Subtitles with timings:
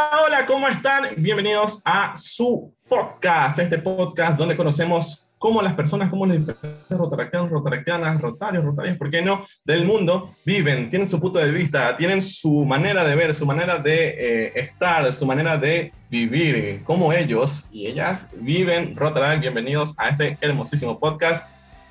[0.00, 1.08] Hola, hola, ¿cómo están?
[1.18, 7.50] Bienvenidos a su podcast, este podcast donde conocemos cómo las personas, cómo los diferentes rotaractianos,
[7.50, 12.22] rotaractianas, rotarios, rotarias, ¿por qué no?, del mundo viven, tienen su punto de vista, tienen
[12.22, 17.68] su manera de ver, su manera de eh, estar, su manera de vivir, cómo ellos
[17.70, 19.42] y ellas viven Rotaract.
[19.42, 21.46] Bienvenidos a este hermosísimo podcast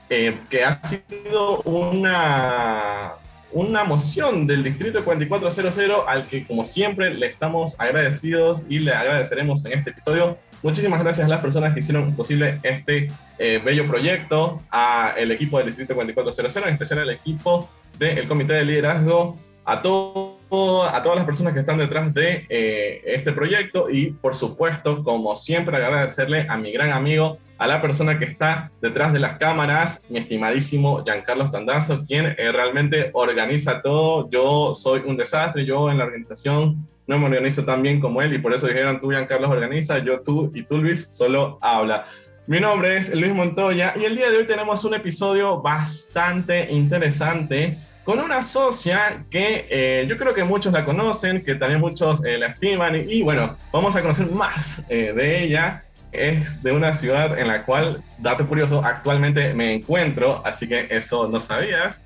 [0.10, 3.14] eh, que ha sido una
[3.52, 9.66] una moción del Distrito 4400 al que como siempre le estamos agradecidos y le agradeceremos
[9.66, 10.38] en este episodio.
[10.62, 15.58] Muchísimas gracias a las personas que hicieron posible este eh, bello proyecto, a el equipo
[15.58, 21.16] del Distrito 4400, en especial al equipo del Comité de Liderazgo, a todos a todas
[21.16, 26.48] las personas que están detrás de eh, este proyecto y por supuesto, como siempre, agradecerle
[26.50, 31.04] a mi gran amigo, a la persona que está detrás de las cámaras, mi estimadísimo
[31.04, 34.30] Giancarlo Tandazo, quien eh, realmente organiza todo.
[34.30, 38.34] Yo soy un desastre, yo en la organización no me organizo tan bien como él
[38.34, 42.06] y por eso dijeron tú Giancarlo organiza, yo tú y tú Luis solo habla.
[42.48, 47.78] Mi nombre es Luis Montoya y el día de hoy tenemos un episodio bastante interesante
[48.10, 52.40] con una socia que eh, yo creo que muchos la conocen, que también muchos eh,
[52.40, 55.84] la estiman y, bueno, vamos a conocer más eh, de ella.
[56.12, 61.28] Es de una ciudad en la cual, dato curioso, actualmente me encuentro, así que eso
[61.28, 62.04] no sabías.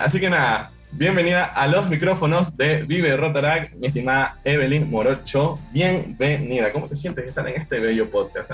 [0.00, 5.58] así que nada, bienvenida a los micrófonos de Vive Rotarac, mi estimada Evelyn Morocho.
[5.72, 6.72] Bienvenida.
[6.72, 8.52] ¿Cómo te sientes de estar en este bello podcast?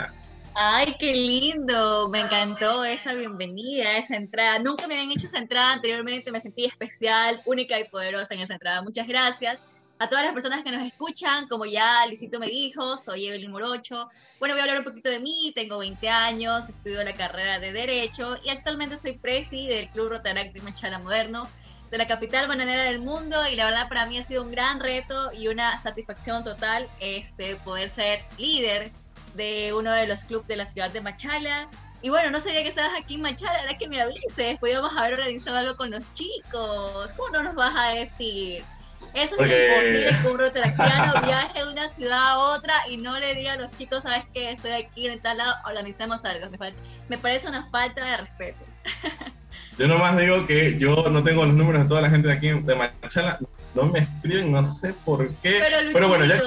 [0.55, 4.59] Ay, qué lindo, me encantó esa bienvenida, esa entrada.
[4.59, 8.55] Nunca me habían hecho esa entrada anteriormente, me sentí especial, única y poderosa en esa
[8.55, 8.83] entrada.
[8.83, 9.67] Muchas gracias
[10.03, 14.11] a todas las personas que nos escuchan, como ya Luisito me dijo, soy Evelyn Morocho.
[14.41, 17.73] Bueno, voy a hablar un poquito de mí, tengo 20 años, estudio la carrera de
[17.73, 21.49] Derecho y actualmente soy presi del Club Rotaract de Machala Moderno,
[21.89, 24.81] de la capital bananera del mundo y la verdad para mí ha sido un gran
[24.81, 28.91] reto y una satisfacción total este, poder ser líder
[29.37, 31.69] de uno de los clubes de la ciudad de Machala.
[32.01, 35.13] Y bueno, no sabía que estabas aquí en Machala, era que me avises, podíamos haber
[35.13, 37.13] organizado algo con los chicos.
[37.13, 38.65] ¿Cómo no nos vas a decir?
[39.15, 43.35] Eso es imposible que un rotaractiano viaje de una ciudad a otra y no le
[43.35, 46.49] diga a los chicos, sabes que estoy aquí en tal lado, organizamos algo.
[46.51, 46.73] Me,
[47.09, 48.65] me parece una falta de respeto.
[49.79, 52.49] Yo nomás digo que yo no tengo los números de toda la gente de aquí
[52.49, 53.39] de Machala,
[53.75, 55.61] no me escriben, no sé por qué.
[55.93, 56.39] Pero, bueno, ya...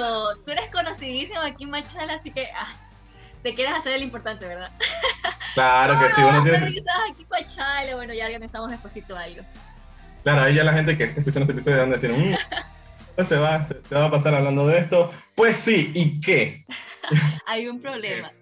[0.44, 2.68] tú eres conocidísimo aquí en Machala, así que ah,
[3.42, 4.70] te quieres hacer el importante, ¿verdad?
[5.54, 6.22] Claro que sí.
[6.22, 6.84] Bueno, tienes...
[7.10, 9.42] aquí Machala, bueno, ya organizamos despacito algo.
[10.26, 13.36] Claro, ahí ya la gente que está escuchando este episodio van a decir, mmm, te
[13.36, 13.64] va,
[14.06, 15.12] a pasar hablando de esto.
[15.36, 16.64] Pues sí, ¿y qué?
[17.46, 18.32] Hay un problema.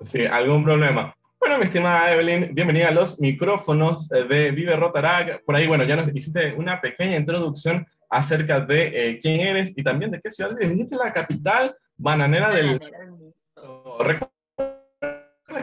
[0.00, 1.14] Sí, algún problema.
[1.38, 5.44] Bueno, mi estimada Evelyn, bienvenida a los micrófonos eh, de Vive Rotarac.
[5.44, 9.82] Por ahí, bueno, ya nos hiciste una pequeña introducción acerca de eh, quién eres y
[9.82, 10.70] también de qué ciudad eres.
[10.70, 12.80] Dijiste la capital bananera del...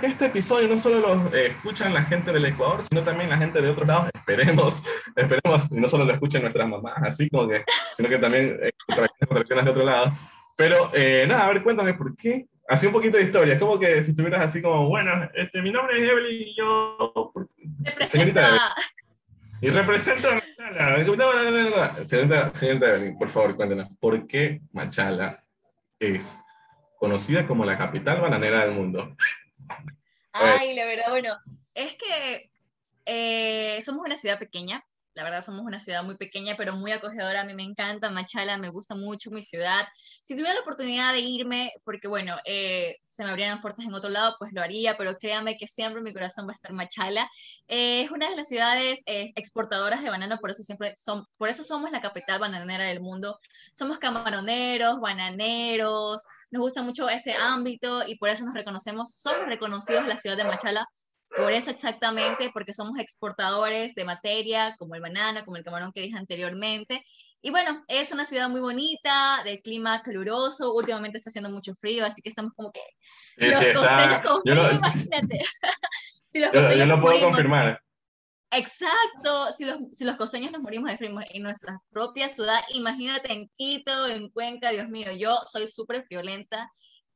[0.03, 3.37] que este episodio no solo lo eh, escuchan la gente del Ecuador, sino también la
[3.37, 4.09] gente de otros lados.
[4.13, 4.83] Esperemos,
[5.15, 7.63] esperemos, y no solo lo escuchen nuestras mamás, así como que,
[7.95, 10.11] sino que también eh, de otro lado.
[10.57, 10.91] Pero
[11.25, 14.11] nada, a ver, cuéntame por qué Así un poquito de historia, es como que si
[14.11, 17.33] estuvieras así como, bueno, este, mi nombre es Evelyn y yo...
[18.05, 18.61] Señorita Evelyn.
[19.61, 20.95] Y represento a Machala.
[22.05, 25.43] Señorita, señorita Evelyn, por favor, cuéntenos, ¿por qué Machala
[25.99, 26.37] es
[26.97, 29.13] conocida como la capital bananera del mundo?
[30.31, 31.37] Ay, la verdad, bueno,
[31.73, 32.51] es que
[33.05, 34.83] eh, somos una ciudad pequeña,
[35.15, 37.41] la verdad somos una ciudad muy pequeña, pero muy acogedora.
[37.41, 39.85] A mí me encanta Machala, me gusta mucho mi ciudad.
[40.23, 44.09] Si tuviera la oportunidad de irme, porque bueno, eh, se me abrirían puertas en otro
[44.09, 47.29] lado, pues lo haría, pero créanme que siempre mi corazón va a estar Machala.
[47.67, 51.49] Eh, es una de las ciudades eh, exportadoras de banano, por eso siempre son, por
[51.49, 53.39] eso somos la capital bananera del mundo.
[53.73, 60.07] Somos camaroneros, bananeros, nos gusta mucho ese ámbito y por eso nos reconocemos, somos reconocidos
[60.07, 60.87] la ciudad de Machala
[61.35, 66.01] por eso exactamente, porque somos exportadores de materia, como el banana, como el camarón que
[66.01, 67.03] dije anteriormente.
[67.41, 72.05] Y bueno, es una ciudad muy bonita, de clima caluroso, últimamente está haciendo mucho frío,
[72.05, 72.81] así que estamos como que...
[73.37, 75.39] los costeños con frío, imagínate.
[76.27, 77.81] si los yo, lo puedo confirmar.
[78.55, 83.33] Exacto, si los, si los costeños nos morimos de frío en nuestra propia ciudad, imagínate
[83.33, 86.69] en Quito, en Cuenca, Dios mío, yo soy súper friolenta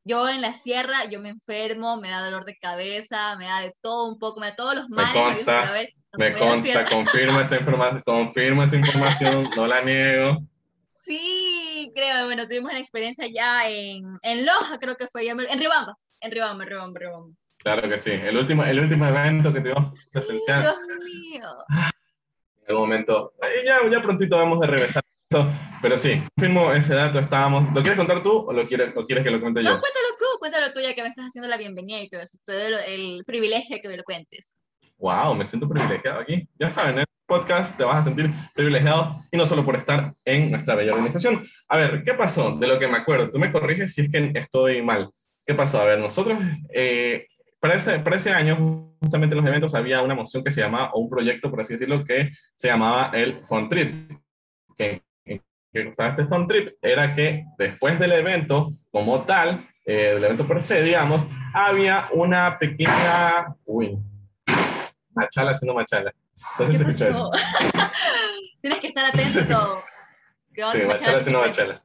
[0.07, 3.73] yo en la sierra, yo me enfermo, me da dolor de cabeza, me da de
[3.81, 5.13] todo un poco, me da todos los males.
[5.13, 5.73] Me consta,
[6.13, 10.37] me consta, confirma esa, información, confirma esa información, no la niego.
[10.87, 15.97] Sí, creo, bueno, tuvimos una experiencia ya en, en Loja, creo que fue, en Ribamba,
[16.21, 17.35] en Ribamba, en Ribamba, Ribamba.
[17.57, 20.61] Claro que sí, el último, el último evento que tuvimos presencial.
[20.61, 21.49] Dios mío.
[21.69, 23.33] En algún momento,
[23.65, 25.03] ya, ya prontito vamos de regresar
[25.81, 27.73] pero sí, confirmo ese dato, estábamos...
[27.73, 29.71] ¿Lo quieres contar tú o lo quieres, o quieres que lo cuente yo?
[29.71, 32.37] No, cuéntalo tú, cuéntalo tú, ya que me estás haciendo la bienvenida y todo eso,
[32.45, 34.55] todo el, el privilegio que me lo cuentes.
[34.97, 36.47] Wow, me siento privilegiado aquí.
[36.57, 40.13] Ya saben, en el podcast te vas a sentir privilegiado y no solo por estar
[40.23, 41.45] en nuestra bella organización.
[41.67, 42.51] A ver, ¿qué pasó?
[42.51, 45.11] De lo que me acuerdo, tú me corriges si es que estoy mal.
[45.45, 45.81] ¿Qué pasó?
[45.81, 46.37] A ver, nosotros,
[46.73, 47.27] eh,
[47.67, 50.91] para, ese, para ese año, justamente en los eventos había una moción que se llamaba,
[50.93, 54.11] o un proyecto, por así decirlo, que se llamaba el Fun Trip,
[54.77, 55.01] que
[55.73, 60.47] que gustaba este Fun Trip era que después del evento, como tal, eh, del evento
[60.47, 63.47] per se, digamos, había una pequeña.
[63.65, 63.97] Uy,
[65.13, 66.13] machala haciendo machala.
[66.53, 67.29] Entonces se escucha eso.
[68.61, 69.83] Tienes que estar atento.
[70.53, 71.83] sí, machala haciendo machala.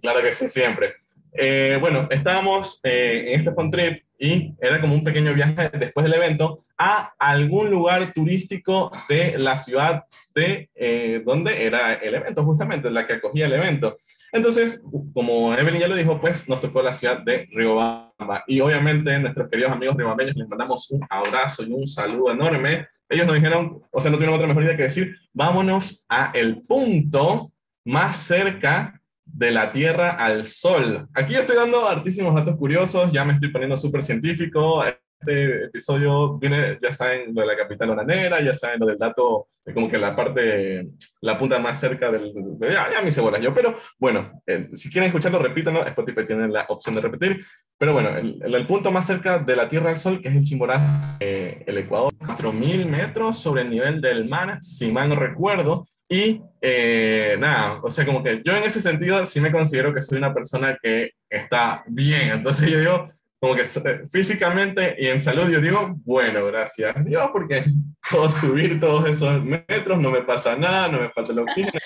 [0.00, 0.94] Claro que sí, siempre.
[1.38, 6.04] Eh, bueno, estábamos eh, en este Fun Trip y era como un pequeño viaje después
[6.04, 10.04] del evento a algún lugar turístico de la ciudad
[10.34, 13.98] de eh, donde era el evento, justamente, la que acogía el evento.
[14.32, 14.82] Entonces,
[15.14, 18.44] como Evelyn ya lo dijo, pues nos tocó la ciudad de Riobamba.
[18.46, 22.88] Y obviamente nuestros queridos amigos riobambeños les mandamos un abrazo y un saludo enorme.
[23.08, 26.62] Ellos nos dijeron, o sea, no tuvieron otra mejor idea que decir, vámonos a el
[26.62, 27.52] punto
[27.84, 31.08] más cerca de la Tierra al Sol.
[31.12, 34.82] Aquí estoy dando hartísimos datos curiosos, ya me estoy poniendo súper científico.
[34.84, 39.48] Este episodio viene, ya saben, lo de la capital oranera, ya saben lo del dato,
[39.64, 40.88] de como que la parte,
[41.20, 42.32] la punta más cerca del...
[42.60, 46.66] ya, ya mis cebolas yo, pero bueno, eh, si quieren escucharlo, repítanlo, Spotify tiene la
[46.68, 47.44] opción de repetir.
[47.78, 50.44] Pero bueno, el, el, punto más cerca de la Tierra al Sol, que es el
[50.44, 55.86] Chimborazo, eh, el Ecuador, 4.000 metros sobre el nivel del mar, si mal no recuerdo,
[56.08, 60.00] y eh, nada, o sea, como que yo en ese sentido sí me considero que
[60.00, 62.30] soy una persona que está bien.
[62.30, 63.08] Entonces yo digo,
[63.40, 63.64] como que
[64.10, 67.64] físicamente y en salud, yo digo, bueno, gracias Dios, porque
[68.10, 71.78] puedo subir todos esos metros, no me pasa nada, no me falta el oxígeno.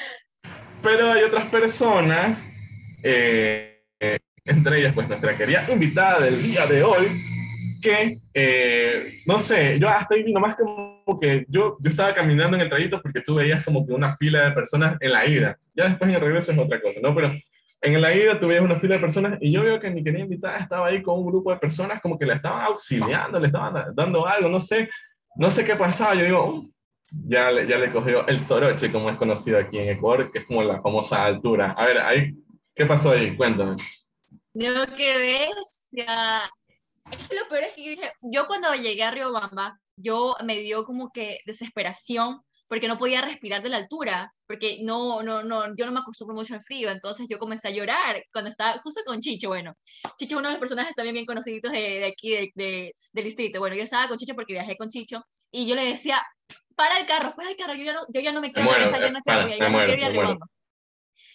[0.83, 2.47] Pero hay otras personas,
[3.03, 3.83] eh,
[4.45, 7.21] entre ellas, pues nuestra querida invitada del día de hoy,
[7.81, 12.57] que, eh, no sé, yo hasta ahí vino más como que yo, yo estaba caminando
[12.57, 15.59] en el trayecto porque tú veías como que una fila de personas en la ida.
[15.75, 17.15] Ya después en el regreso es otra cosa, ¿no?
[17.15, 17.33] Pero
[17.83, 20.21] en la ida tú veías una fila de personas y yo veo que mi querida
[20.21, 23.95] invitada estaba ahí con un grupo de personas como que le estaban auxiliando, le estaban
[23.95, 24.89] dando algo, no sé,
[25.37, 26.15] no sé qué pasaba.
[26.15, 26.71] Yo digo, mm,
[27.29, 30.45] ya, le, ya le cogió el soroche, como es conocido aquí en Ecuador, que es
[30.45, 31.73] como la famosa altura.
[31.73, 32.35] A ver, ahí,
[32.75, 33.37] ¿qué pasó ahí?
[33.37, 33.77] Cuéntame.
[34.53, 36.43] Lo que ves, ya
[37.31, 42.41] lo peor es que yo, cuando llegué a Riobamba, yo me dio como que desesperación
[42.69, 46.37] porque no podía respirar de la altura, porque no, no, no, yo no me acostumbro
[46.37, 49.75] mucho al frío, entonces yo comencé a llorar cuando estaba justo con Chicho, bueno,
[50.17, 53.25] Chicho es uno de los personajes también bien conocidos de, de aquí, de, de, del
[53.25, 56.25] distrito, bueno, yo estaba con Chicho porque viajé con Chicho, y yo le decía,
[56.77, 58.85] para el carro, para el carro, yo ya no, yo ya no me quiero bueno,
[58.85, 60.11] regresar, ya no quiero, para, ya no muero, quiero ir a.
[60.11, 60.47] Riobamba.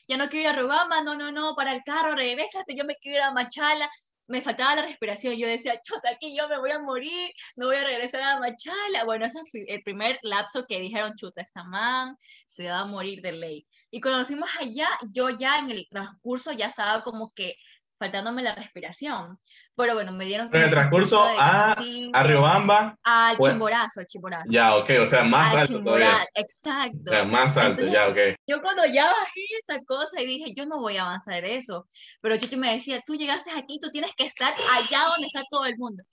[0.08, 3.18] Ya no quiero ir a no, no, no, para el carro, regrésate, yo me quiero
[3.18, 3.90] ir a Machala,
[4.28, 7.78] me faltaba la respiración, yo decía, chota, aquí yo me voy a morir, no voy
[7.78, 9.04] a regresar a Machala.
[9.06, 12.18] Bueno, ese fue el primer lapso que dijeron, chuta, esta man
[12.48, 13.68] se va a morir de ley.
[13.92, 17.56] Y cuando nos fuimos allá, yo ya en el transcurso ya estaba como que
[17.98, 19.40] faltándome la respiración.
[19.78, 20.50] Pero bueno, me dieron...
[20.54, 21.76] En el transcurso a,
[22.14, 22.98] a Riobamba.
[23.04, 24.46] Al pues, chimborazo, al chimborazo.
[24.50, 26.28] Ya, ok, o sea, más al alto chimborazo, todavía.
[26.34, 27.00] exacto.
[27.06, 28.38] O sea, más alto, Entonces, ya, ok.
[28.48, 31.88] Yo cuando ya bajé esa cosa y dije, yo no voy a avanzar eso.
[32.22, 35.66] Pero Chicho me decía, tú llegaste aquí, tú tienes que estar allá donde está todo
[35.66, 36.04] el mundo.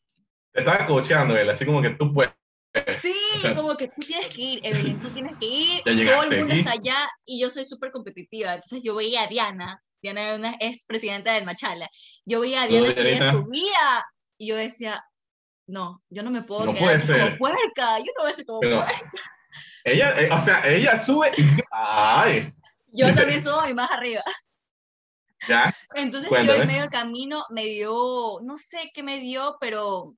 [0.52, 2.32] Te estaba coacheando él, así como que tú puedes.
[3.02, 6.14] Sí, O sea, como que tú tienes que ir, Evelyn, tú tienes que ir, Ya
[6.16, 8.54] todo el mundo está allá y yo soy súper competitiva.
[8.54, 11.88] Entonces yo veía a Diana, Diana una, es presidenta del Machala,
[12.24, 14.04] yo veía a Diana que ella subía
[14.38, 15.04] y yo decía,
[15.66, 18.60] no, yo no me puedo No quedar como puerca, yo no voy a ser como
[18.60, 19.10] Pero- puerca.
[19.84, 21.42] Ella, eh, o sea, ella sube y.
[21.70, 22.52] ¡Ay!
[22.86, 24.22] Yo dice- también soy más arriba.
[25.46, 25.74] Ya.
[25.94, 26.62] Entonces yo Cuéntame.
[26.62, 30.14] en medio camino me dio, no sé qué me dio, pero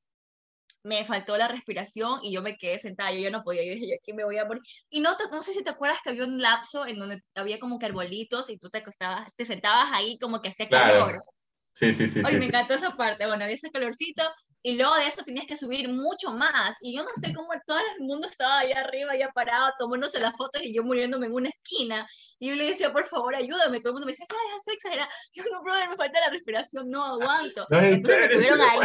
[0.85, 3.89] me faltó la respiración y yo me quedé sentada, yo ya no podía, yo dije,
[3.89, 4.63] yo aquí me voy a morir.
[4.91, 7.59] Y no, te- no sé si te acuerdas que había un lapso en donde había
[7.61, 11.05] como que arbolitos y tú te acostabas, te sentabas ahí como que hacía Claro.
[11.05, 11.25] calor.
[11.73, 12.21] Sí, sí, sí.
[12.23, 12.49] Ay, sí, me sí.
[12.49, 14.23] encantó esa parte, bueno, había ese calorcito
[14.63, 17.79] y luego de eso tenías que subir mucho más y yo no sé cómo todo
[17.79, 21.51] el mundo estaba allá arriba, allá parado, tomándose las fotos y yo muriéndome en una
[21.51, 22.07] esquina
[22.39, 25.11] y yo le decía, por favor, ayúdame, todo el mundo me decía, ay, es exagerada,
[25.35, 27.69] yo no, brother, me falta la respiración, no aguanto.
[27.69, 28.81] No, en Entonces me serio, tuvieron sí, ahí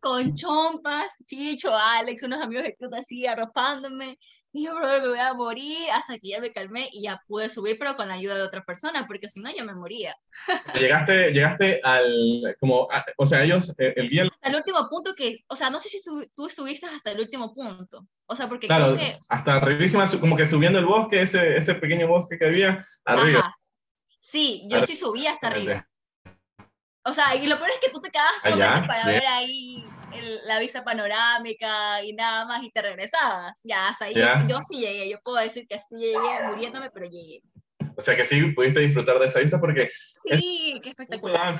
[0.00, 4.18] con chompas, Chicho, Alex, unos amigos de club así arropándome.
[4.50, 7.50] Y yo, brother, me voy a morir hasta que ya me calmé y ya pude
[7.50, 10.14] subir, pero con la ayuda de otra persona, porque si no, ya me moría.
[10.74, 12.56] Llegaste, llegaste al.
[12.58, 14.24] Como, a- o sea, ellos, eh, el guía.
[14.24, 15.98] Hasta el último punto que, o sea, no sé si
[16.34, 18.06] tú estuviste hasta el último punto.
[18.26, 21.74] O sea, porque Claro, creo que, hasta arribísima, como que subiendo el bosque, ese, ese
[21.74, 23.40] pequeño bosque que había, arriba.
[23.40, 23.54] ajá,
[24.20, 25.88] Sí, yo sí subí hasta arriba.
[27.04, 29.84] O sea, y lo peor es que tú te quedabas solamente para ver ahí
[30.46, 33.60] la vista panorámica y nada más y te regresabas.
[33.64, 36.18] Ya, o yo, yo, sí llegué, yo puedo decir que sí llegué
[36.50, 37.40] muriéndome, pero llegué.
[37.96, 39.90] O sea que sí pudiste disfrutar de esa vista porque...
[40.12, 41.56] Sí, qué espectacular.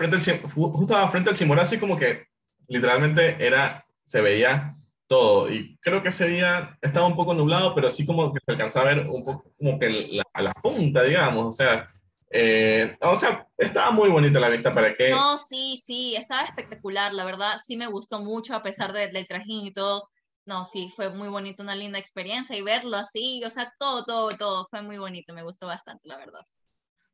[0.52, 2.24] Justo al frente del Chimborazo y como que
[2.68, 4.76] literalmente era, se veía
[5.08, 5.50] todo.
[5.50, 8.90] Y creo que ese día estaba un poco nublado, pero sí como que se alcanzaba
[8.90, 11.46] a ver un poco como que a la punta, digamos.
[11.46, 11.90] O sea,
[12.30, 15.10] eh, o sea, estaba muy bonita la vista para que...
[15.10, 19.66] No, sí, sí, estaba espectacular, la verdad, sí me gustó mucho a pesar del trajín
[19.66, 20.08] y todo.
[20.44, 24.30] No, sí, fue muy bonito, una linda experiencia y verlo así, o sea, todo, todo,
[24.30, 26.40] todo, fue muy bonito, me gustó bastante, la verdad.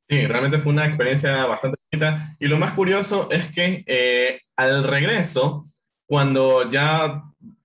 [0.09, 2.37] Sí, realmente fue una experiencia bastante bonita.
[2.39, 5.67] Y lo más curioso es que eh, al regreso,
[6.07, 7.23] cuando ya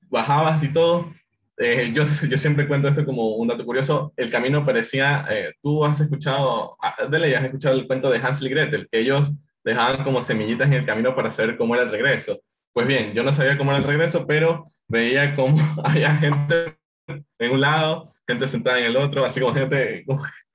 [0.10, 1.13] bajabas y todo,
[1.61, 5.83] eh, yo, yo siempre cuento esto como un dato curioso, el camino parecía, eh, tú
[5.83, 10.05] has escuchado, ah, de has escuchado el cuento de Hansel y Gretel, que ellos dejaban
[10.05, 12.39] como semillitas en el camino para saber cómo era el regreso.
[12.71, 17.51] Pues bien, yo no sabía cómo era el regreso, pero veía cómo había gente en
[17.51, 20.05] un lado, gente sentada en el otro, así como gente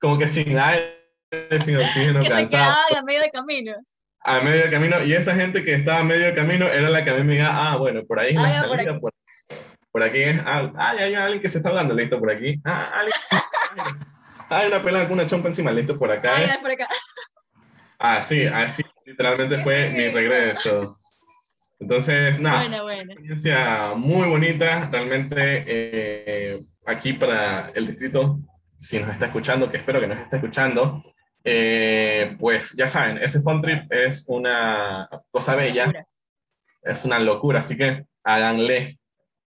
[0.01, 0.95] como, que sin aire,
[1.63, 2.73] sin oxígeno, que cansado.
[2.89, 3.73] Se a medio camino.
[4.21, 7.13] A medio camino, y esa gente que estaba a medio camino era la que a
[7.13, 9.13] mí me diga, ah, bueno, por ahí es la ah, salida, por
[9.95, 12.59] por aquí es, ah, hay alguien que se está hablando, listo, por aquí.
[12.65, 13.01] Ah,
[14.49, 16.33] hay una pelada con una chompa encima, listo, por acá.
[16.35, 16.85] Ah, por acá.
[17.97, 20.97] Ah, sí, así literalmente fue mi regreso.
[21.79, 28.37] Entonces, nada, una experiencia muy bonita, realmente eh, aquí para el distrito,
[28.81, 31.01] si nos está escuchando, que espero que nos esté escuchando,
[31.41, 36.05] eh, pues ya saben, ese fun trip es una cosa bella,
[36.81, 38.99] es una locura, así que háganle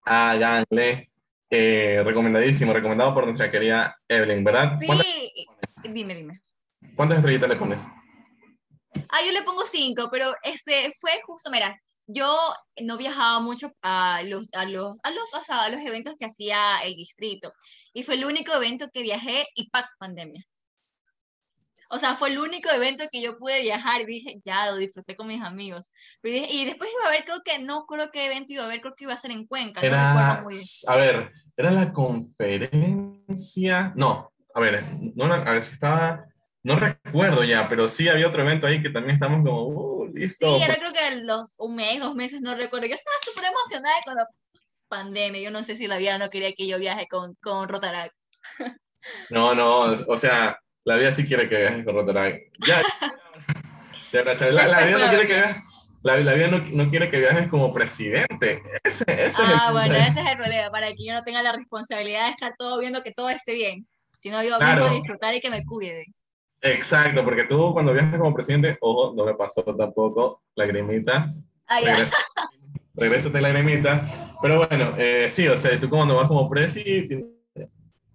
[0.08, 1.10] háganle.
[1.50, 4.78] Eh, recomendadísimo, recomendado por nuestra querida Evelyn, ¿verdad?
[4.80, 5.34] Sí,
[5.84, 6.42] dime, dime.
[6.96, 7.84] ¿Cuántas estrellitas le pones?
[9.10, 12.38] Ah, yo le pongo cinco, pero este fue justo, mira, yo
[12.82, 16.96] no viajaba mucho a los, a los, a los, a los eventos que hacía el
[16.96, 17.54] distrito.
[17.94, 20.44] Y fue el único evento que viajé y pack pandemia.
[21.90, 25.16] O sea, fue el único evento que yo pude viajar y dije, ya, lo disfruté
[25.16, 25.92] con mis amigos.
[26.24, 28.96] y después iba a ver, creo que no creo qué evento iba a ver, creo
[28.96, 29.82] que iba a ser en Cuenca.
[29.82, 30.66] Era, no recuerdo muy bien.
[30.88, 33.94] A ver, era la conferencia.
[33.96, 34.84] No, a ver,
[35.16, 36.24] no, a ver si estaba.
[36.64, 40.58] No recuerdo ya, pero sí había otro evento ahí que también estamos como, uh, listo.
[40.58, 42.88] Sí, era creo que los, un mes, dos meses, no recuerdo.
[42.88, 44.28] Yo estaba súper emocionada con la
[44.90, 45.42] pandemia.
[45.42, 48.14] Yo no sé si la vida no quería que yo viaje con, con Rotaract.
[49.30, 52.48] No, no, o sea, la vida sí quiere que viajes con Rotaract.
[52.66, 52.82] Ya,
[54.14, 55.64] ya, la, la, vida no quiere que viajes.
[56.02, 58.62] La, la, vida no, no, quiere que viajes como presidente.
[58.86, 61.52] Ese, ese ah, es bueno, ese es el problema, para que yo no tenga la
[61.52, 63.86] responsabilidad de estar todo viendo que todo esté bien,
[64.18, 64.84] sino yo claro.
[64.84, 66.06] vengo a disfrutar y que me cuide.
[66.62, 71.34] Exacto, porque tú cuando viajas como presidente, ojo, no me pasó tampoco, lagrimita.
[71.68, 71.80] Ah,
[72.96, 74.08] regrésate lagrimita.
[74.42, 77.26] Pero bueno, eh, sí, o sea, tú cuando vas como presidente,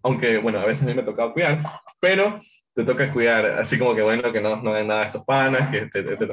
[0.03, 1.63] aunque bueno, a veces a mí me tocado cuidar,
[2.01, 2.41] pero
[2.75, 5.71] te toca cuidar, así como que bueno, que no, no den nada de estos panas,
[5.71, 6.27] que te, te,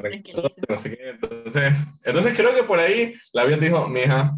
[0.68, 1.10] no sé qué.
[1.10, 4.32] Entonces, entonces creo que por ahí la vida dijo, mi hija,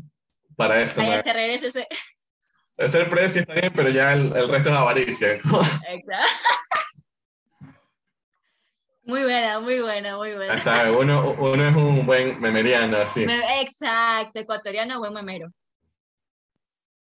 [0.57, 1.01] para eso.
[1.01, 1.87] Ahí se regrese ese.
[2.89, 5.33] Ser precio está bien, pero ya el, el resto es avaricia.
[5.33, 6.27] Exacto.
[9.05, 10.91] Muy buena, muy buena, muy buena.
[10.97, 13.27] Uno, uno es un buen memeriano, así.
[13.61, 15.53] Exacto, ecuatoriano, buen memero.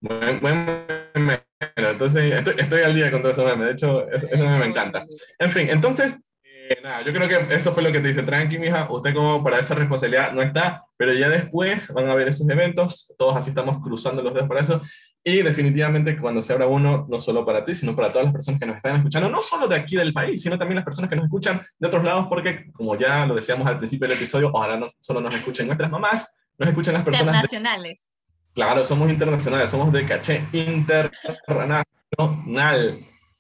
[0.00, 0.66] Buen, buen
[1.14, 1.42] memero.
[1.76, 3.66] Entonces, estoy, estoy, al día con todo eso meme.
[3.66, 5.04] De hecho, eso, me encanta.
[5.38, 8.22] En fin, entonces, eh, nada, yo creo que eso fue lo que te dice.
[8.22, 12.28] Tranqui, mija, usted como para esa responsabilidad no está, pero ya después van a ver
[12.28, 13.14] esos eventos.
[13.18, 14.80] Todos así estamos cruzando los dedos para eso.
[15.22, 18.58] Y definitivamente cuando se abra uno, no solo para ti, sino para todas las personas
[18.58, 21.16] que nos están escuchando, no solo de aquí del país, sino también las personas que
[21.16, 24.78] nos escuchan de otros lados, porque como ya lo decíamos al principio del episodio, ojalá
[24.78, 27.34] no solo nos escuchen nuestras mamás, nos escuchan las personas...
[27.34, 28.14] Internacionales.
[28.54, 31.84] Claro, somos internacionales, somos de caché internacional.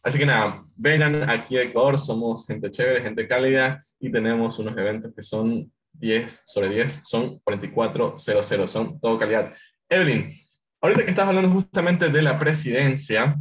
[0.02, 4.76] Así que nada, vengan aquí a Ecuador, somos gente chévere, gente cálida y tenemos unos
[4.78, 9.52] eventos que son 10 sobre 10, son 4400, son todo calidad.
[9.88, 10.32] Evelyn,
[10.80, 13.36] ahorita que estás hablando justamente de la presidencia,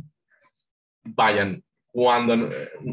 [1.04, 2.50] vayan, cuando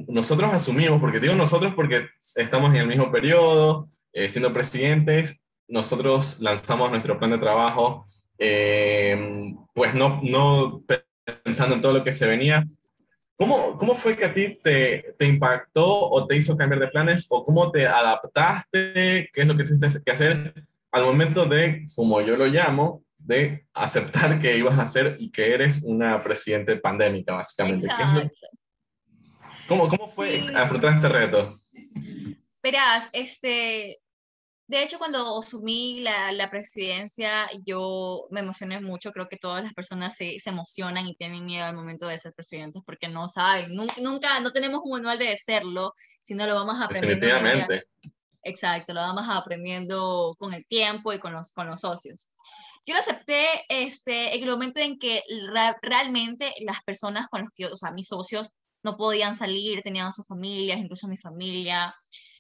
[0.09, 6.41] nosotros asumimos, porque digo nosotros porque estamos en el mismo periodo, eh, siendo presidentes, nosotros
[6.41, 8.07] lanzamos nuestro plan de trabajo
[8.39, 10.83] eh, pues no, no
[11.43, 12.67] pensando en todo lo que se venía.
[13.37, 17.27] ¿Cómo, ¿Cómo fue que a ti te, te, impactó o te hizo cambiar de planes
[17.29, 19.29] o cómo te adaptaste?
[19.33, 20.55] ¿Qué es lo que tuviste que hacer
[20.91, 25.53] al momento de, como yo lo llamo, de aceptar que ibas a hacer y que
[25.53, 27.89] eres una presidente pandémica, básicamente?
[29.69, 31.53] ¿Cómo, ¿Cómo fue afrontar este reto?
[32.63, 33.99] Verás, este,
[34.69, 39.13] de hecho, cuando asumí la, la, presidencia, yo me emocioné mucho.
[39.13, 42.33] Creo que todas las personas se, se, emocionan y tienen miedo al momento de ser
[42.33, 46.81] presidentes porque no saben, nunca, nunca, no tenemos un manual de serlo, sino lo vamos
[46.81, 47.27] aprendiendo.
[47.27, 47.87] Definitivamente.
[48.43, 52.29] Exacto, lo vamos aprendiendo con el tiempo y con los, con los socios.
[52.87, 55.23] Yo lo acepté este, en el momento en que
[55.83, 58.51] realmente las personas con los que, o sea, mis socios
[58.85, 61.93] no podían salir, tenían sus familias, incluso mi familia.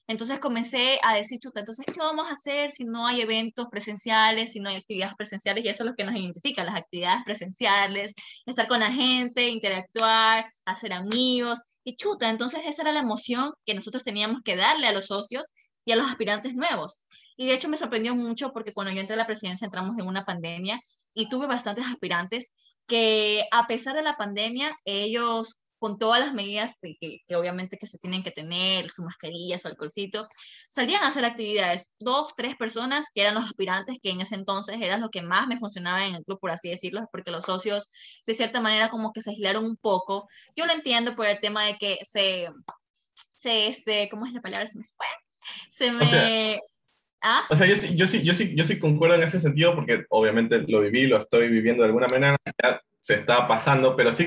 [0.08, 4.52] Entonces comencé a decir, chuta, entonces, ¿qué vamos a hacer si no hay eventos presenciales,
[4.52, 5.64] si no hay actividades presenciales?
[5.64, 8.14] Y eso es lo que nos identifica, las actividades presenciales,
[8.46, 11.62] estar con la gente, interactuar, hacer amigos.
[11.84, 15.46] Y chuta, entonces esa era la emoción que nosotros teníamos que darle a los socios
[15.84, 17.00] y a los aspirantes nuevos.
[17.36, 20.06] Y de hecho me sorprendió mucho porque cuando yo entré a la presidencia entramos en
[20.06, 20.80] una pandemia
[21.14, 22.52] y tuve bastantes aspirantes
[22.86, 25.56] que a pesar de la pandemia, ellos
[25.86, 30.26] con todas las medidas que, obviamente que se tienen que tener, su mascarilla, su alcoholcito,
[30.68, 31.94] salían a hacer actividades.
[32.00, 35.46] Dos, tres personas que eran los aspirantes, que en ese entonces eran lo que más
[35.46, 37.92] me funcionaba en el club, por así decirlo, porque los socios
[38.26, 40.28] de cierta manera como que se aislaron un poco.
[40.56, 42.48] Yo lo entiendo por el tema de que se,
[43.36, 44.66] se este, ¿cómo es la palabra?
[44.66, 45.06] Se me fue.
[45.70, 46.02] Se me...
[46.02, 46.58] O sea,
[47.22, 47.42] ¿Ah?
[47.48, 50.04] O sea yo, sí, yo, sí, yo, sí, yo sí concuerdo en ese sentido porque
[50.10, 54.26] obviamente lo viví, lo estoy viviendo de alguna manera, ya se está pasando, pero sí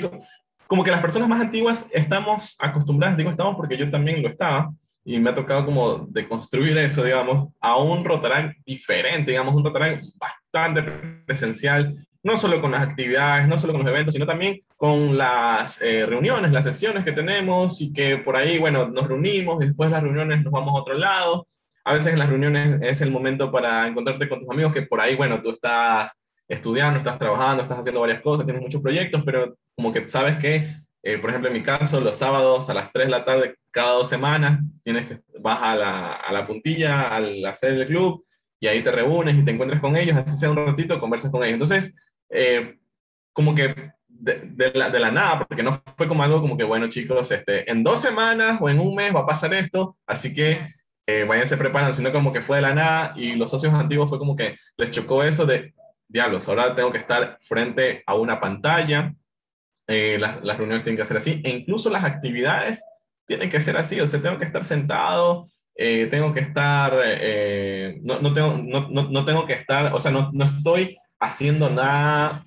[0.69, 4.69] como que las personas más antiguas estamos acostumbradas, digo estamos porque yo también lo estaba,
[5.03, 9.63] y me ha tocado como de construir eso, digamos, a un Rotarán diferente, digamos, un
[9.63, 10.83] Rotarán bastante
[11.25, 15.81] presencial, no solo con las actividades, no solo con los eventos, sino también con las
[15.81, 19.89] eh, reuniones, las sesiones que tenemos y que por ahí, bueno, nos reunimos y después
[19.89, 21.47] de las reuniones nos vamos a otro lado.
[21.83, 25.01] A veces en las reuniones es el momento para encontrarte con tus amigos que por
[25.01, 26.11] ahí, bueno, tú estás
[26.49, 30.75] estudiando, estás trabajando, estás haciendo varias cosas, tienes muchos proyectos, pero como que sabes que,
[31.03, 33.91] eh, por ejemplo, en mi caso, los sábados a las 3 de la tarde, cada
[33.93, 38.25] dos semanas, tienes que, vas a la, a la puntilla, al hacer el club,
[38.59, 41.43] y ahí te reúnes y te encuentras con ellos, así sea un ratito, conversas con
[41.43, 41.53] ellos.
[41.53, 41.95] Entonces,
[42.29, 42.77] eh,
[43.31, 46.89] como que de, la, de, la, nada, porque no fue como algo como que, bueno,
[46.89, 50.59] chicos, este, en dos semanas o en un mes va a pasar esto, así que
[51.07, 54.19] eh, váyanse preparando, sino como que fue de la nada y los socios antiguos fue
[54.19, 55.73] como que les chocó eso de,
[56.09, 59.13] diablos, ahora tengo que estar frente a una pantalla,
[59.87, 62.83] eh, las, las, reuniones tienen que ser así, e incluso las actividades
[63.25, 67.99] tienen que ser así, o sea, tengo que estar sentado, eh, tengo que estar, eh,
[68.01, 72.43] no, no, tengo, no, no, tengo que estar, o sea, no, estoy haciendo nada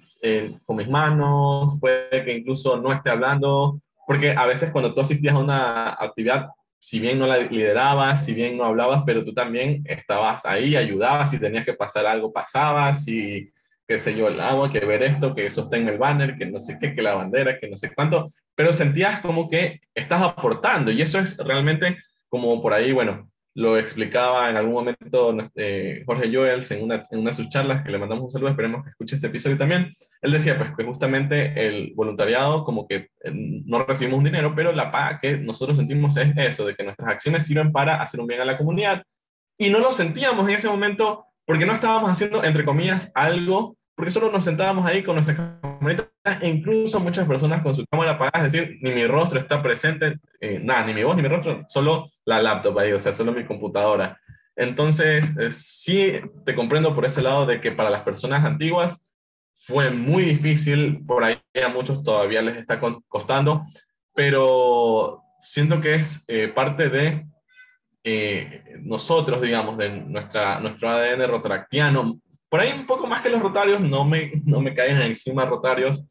[0.67, 5.35] con mis manos, puede que incluso no esté hablando, porque a veces cuando tú asistías
[5.35, 6.49] a una actividad,
[6.83, 11.31] si bien no la liderabas, si bien no hablabas, pero tú también estabas ahí, ayudabas,
[11.31, 13.53] si tenías que pasar algo, pasabas, si,
[13.87, 16.93] qué sé yo, agua, que ver esto, que sostén el banner, que no sé qué,
[16.93, 21.21] que la bandera, que no sé cuánto, pero sentías como que estás aportando y eso
[21.21, 26.85] es realmente como por ahí, bueno, lo explicaba en algún momento eh, Jorge Joels en
[26.85, 29.27] una, en una de sus charlas, que le mandamos un saludo, esperemos que escuche este
[29.27, 29.93] episodio también.
[30.23, 34.73] Él decía pues que justamente el voluntariado, como que eh, no recibimos un dinero, pero
[34.73, 38.27] la paga que nosotros sentimos es eso, de que nuestras acciones sirven para hacer un
[38.27, 39.03] bien a la comunidad.
[39.59, 44.11] Y no lo sentíamos en ese momento porque no estábamos haciendo, entre comillas, algo porque
[44.11, 46.09] solo nos sentábamos ahí con nuestras camaritas
[46.41, 50.17] e incluso muchas personas con su cámara apagada, es decir, ni mi rostro está presente,
[50.41, 53.33] eh, nada, ni mi voz ni mi rostro, solo la laptop ahí, o sea, solo
[53.33, 54.19] mi computadora.
[54.55, 56.13] Entonces, eh, sí
[56.45, 59.05] te comprendo por ese lado de que para las personas antiguas
[59.57, 63.65] fue muy difícil, por ahí a muchos todavía les está costando,
[64.15, 67.27] pero siento que es eh, parte de
[68.81, 72.21] nosotros, digamos, de nuestra, nuestro ADN rotractiano,
[72.53, 76.05] por ahí un poco más que los rotarios, no me, no me caen encima rotarios,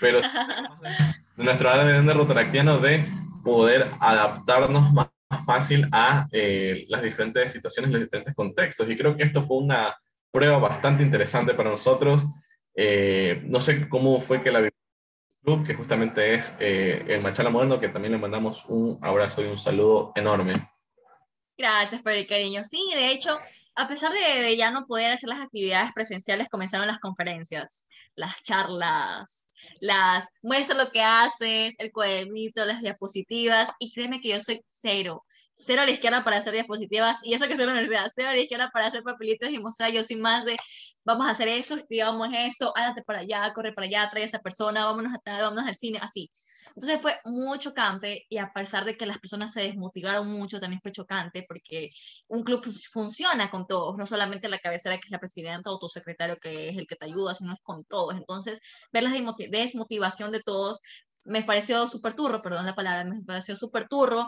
[0.00, 0.18] pero
[1.36, 3.04] nuestro ADN rotaractiano de
[3.44, 5.08] poder adaptarnos más
[5.44, 8.88] fácil a eh, las diferentes situaciones, los diferentes contextos.
[8.88, 9.96] Y creo que esto fue una
[10.30, 12.26] prueba bastante interesante para nosotros.
[12.74, 14.68] Eh, no sé cómo fue que la
[15.44, 19.46] club, que justamente es eh, el Machala Moderno, que también le mandamos un abrazo y
[19.46, 20.54] un saludo enorme.
[21.56, 22.64] Gracias por el cariño.
[22.64, 23.38] Sí, de hecho,
[23.76, 29.50] a pesar de, ya no poder hacer las actividades presenciales, comenzaron las conferencias, las charlas,
[29.80, 35.24] las muestra lo que haces, el cuadernito, las diapositivas, y créeme que yo soy cero,
[35.54, 38.34] cero a la izquierda para hacer diapositivas, y eso que soy la universidad, cero a
[38.34, 40.56] la izquierda para hacer papelitos y mostrar, yo soy más de,
[41.04, 44.40] vamos a hacer eso, estudiamos esto, ándate para allá, corre para allá, trae a esa
[44.40, 46.30] persona, vámonos a tal, vámonos al cine, así.
[46.68, 50.80] Entonces fue muy chocante y a pesar de que las personas se desmotivaron mucho, también
[50.80, 51.90] fue chocante porque
[52.28, 55.88] un club funciona con todos, no solamente la cabecera que es la presidenta o tu
[55.88, 58.16] secretario que es el que te ayuda, sino es con todos.
[58.16, 58.60] Entonces,
[58.92, 59.10] ver la
[59.50, 60.80] desmotivación de todos
[61.26, 64.26] me pareció súper turro, perdón la palabra, me pareció súper turro,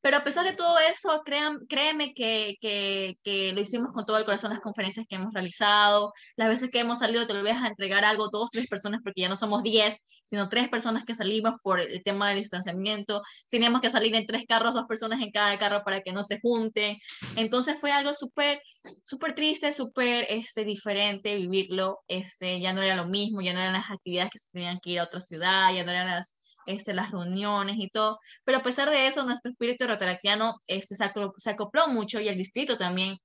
[0.00, 4.18] Pero a pesar de todo eso, créan, créeme que, que, que, lo hicimos con todo
[4.18, 7.68] el corazón las conferencias que hemos realizado, las veces que hemos salido te lo a
[7.68, 11.60] entregar algo, dos, tres personas, porque ya no somos diez, sino tres personas que salimos
[11.62, 13.22] por el tema del distanciamiento.
[13.50, 16.40] Teníamos que salir en tres carros, dos personas en cada carro para que no se
[16.40, 16.98] junten.
[17.36, 18.62] Entonces fue algo súper,
[19.04, 21.98] súper triste, súper este, diferente vivirlo.
[22.08, 24.90] Este, ya no era lo mismo, ya no eran las actividades que se tenían que
[24.90, 26.36] ir a otra ciudad, ya no eran las
[26.70, 31.04] este, las reuniones y todo, pero a pesar de eso, nuestro espíritu rotaractiano este, se,
[31.36, 33.16] se acopló mucho y el distrito también.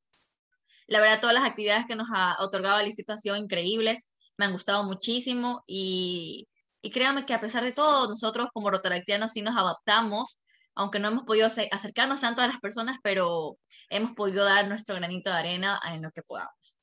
[0.88, 4.46] La verdad, todas las actividades que nos ha otorgado el distrito han sido increíbles, me
[4.46, 6.48] han gustado muchísimo y,
[6.82, 10.42] y créanme que a pesar de todo, nosotros como rotaractianos sí nos adaptamos,
[10.76, 13.58] aunque no hemos podido acercarnos tanto a las personas, pero
[13.90, 16.80] hemos podido dar nuestro granito de arena en lo que podamos.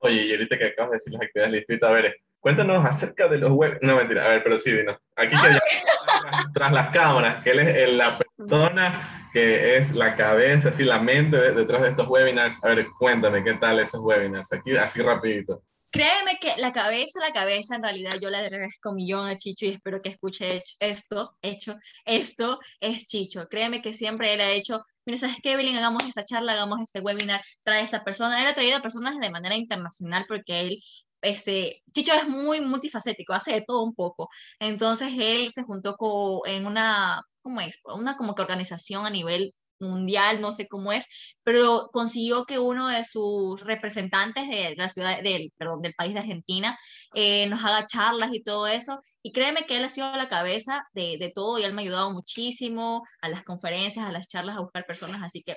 [0.00, 3.26] Oye, y ahorita que acabas de decir las actividades del distrito, a ver, Cuéntanos acerca
[3.26, 3.76] de los web.
[3.82, 4.96] No, mentira, a ver, pero sí, dinos.
[5.16, 5.34] Aquí
[6.54, 11.38] tras las cámaras, que él es la persona que es la cabeza, así la mente
[11.38, 12.62] detrás de estos webinars.
[12.62, 14.52] A ver, cuéntame, ¿qué tal esos webinars?
[14.52, 15.64] Aquí, así rapidito.
[15.90, 19.66] Créeme que la cabeza, la cabeza, en realidad yo le agradezco un millón a Chicho
[19.66, 23.48] y espero que escuche esto, hecho, esto es Chicho.
[23.48, 25.78] Créeme que siempre él ha hecho, mira, ¿sabes qué, Evelyn?
[25.78, 28.40] Hagamos esta charla, hagamos este webinar, trae a esa persona.
[28.40, 30.80] Él ha traído a personas de manera internacional porque él
[31.22, 34.28] este, Chicho es muy multifacético, hace de todo un poco.
[34.60, 37.78] Entonces él se juntó con, en una, ¿cómo es?
[37.84, 41.06] Una como que organización a nivel mundial, no sé cómo es,
[41.42, 46.20] pero consiguió que uno de sus representantes de la ciudad, del, perdón, del país de
[46.20, 46.78] Argentina,
[47.14, 49.00] eh, nos haga charlas y todo eso.
[49.22, 51.84] Y créeme que él ha sido la cabeza de, de todo y él me ha
[51.84, 55.22] ayudado muchísimo a las conferencias, a las charlas, a buscar personas.
[55.22, 55.56] Así que,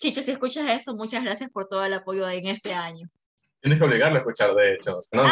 [0.00, 3.08] Chicho, si escuchas esto, muchas gracias por todo el apoyo en este año.
[3.64, 4.98] Tienes que obligarlo a escuchar, de hecho.
[5.10, 5.30] No, no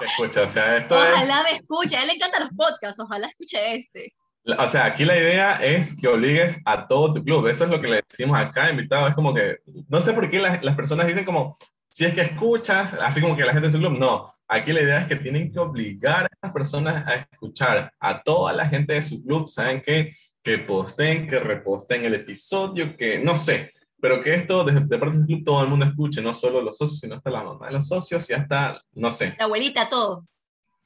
[0.00, 0.42] escucha.
[0.42, 1.96] O sea, esto ojalá me escuche.
[1.96, 3.00] A él le encantan los podcasts.
[3.00, 4.14] Ojalá escuche este.
[4.56, 7.48] O sea, aquí la idea es que obligues a todo tu club.
[7.48, 9.08] Eso es lo que le decimos acá, invitado.
[9.08, 9.56] Es como que,
[9.88, 11.58] no sé por qué las, las personas dicen como,
[11.90, 13.98] si es que escuchas, así como que la gente de su club.
[13.98, 18.22] No, aquí la idea es que tienen que obligar a las personas a escuchar a
[18.22, 19.48] toda la gente de su club.
[19.48, 20.14] ¿Saben qué?
[20.44, 25.16] Que posten, que reposten el episodio, que no sé pero que esto de, de parte
[25.16, 27.72] del club todo el mundo escuche, no solo los socios, sino hasta la mamá de
[27.72, 29.34] los socios y hasta, no sé.
[29.38, 30.26] La abuelita, todo.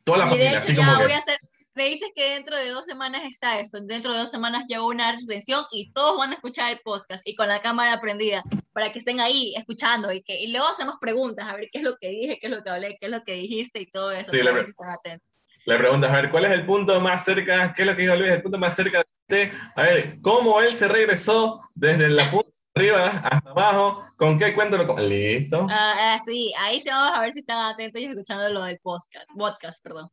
[0.04, 1.38] Toda la y familia, así como voy a hacer,
[1.78, 5.12] me dices que dentro de dos semanas está esto, dentro de dos semanas llevo una
[5.12, 8.42] recensión y todos van a escuchar el podcast y con la cámara prendida
[8.72, 11.84] para que estén ahí escuchando y, que, y luego hacemos preguntas a ver qué es
[11.84, 14.10] lo que dije, qué es lo que hablé, qué es lo que dijiste y todo
[14.10, 14.32] eso.
[14.32, 15.30] Sí, le, están atentos.
[15.66, 17.72] le preguntas, a ver, ¿cuál es el punto más cerca?
[17.76, 18.32] ¿Qué es lo que dijo Luis?
[18.32, 23.06] El punto más cerca de A ver, ¿cómo él se regresó desde la punta arriba
[23.24, 25.66] hasta abajo, ¿con qué cuento lo Listo.
[25.68, 28.78] Ah, ah, sí, ahí sí vamos a ver si están atentos y escuchando lo del
[28.78, 30.08] podcast, podcast perdón.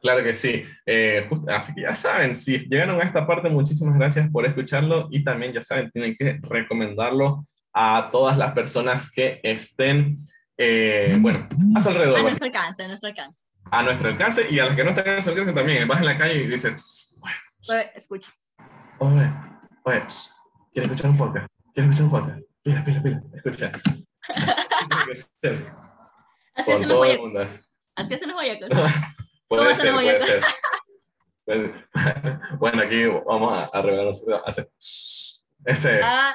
[0.00, 0.64] Claro que sí.
[0.84, 5.24] Eh, así que ya saben, si llegaron a esta parte, muchísimas gracias por escucharlo y
[5.24, 10.18] también ya saben, tienen que recomendarlo a todas las personas que estén,
[10.56, 12.18] eh, bueno, a su alrededor.
[12.18, 13.44] A nuestro alcance, a nuestro alcance.
[13.70, 15.86] A nuestro alcance y a las que no están a su alcance también.
[15.86, 17.20] Vas en la calle y dices,
[17.94, 18.30] escucha.
[18.98, 19.30] Oye,
[19.84, 20.02] oye,
[20.72, 21.55] ¿quieres escuchar un podcast?
[21.76, 22.40] ¿Quieres escuchar un podcast?
[22.62, 23.70] Pila, pila, pila, escucha.
[26.54, 27.68] Así hacen los guayacos.
[27.96, 28.70] Así hacen los guayacos.
[29.46, 30.42] puede ser, puede ser.
[32.58, 34.10] bueno, aquí vamos a, a revelar
[34.46, 34.70] hacer
[35.66, 36.00] ese.
[36.02, 36.34] Ah.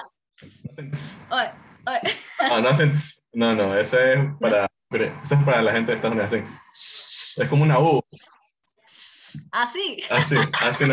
[0.77, 1.51] Oye,
[1.87, 2.01] oye.
[2.47, 2.93] No, no hacen.
[3.33, 6.33] No, no, eso es para, eso es para la gente de Estados Unidos.
[6.33, 7.99] Hacen, es como una U.
[9.51, 10.03] Así.
[10.07, 10.85] Así, así.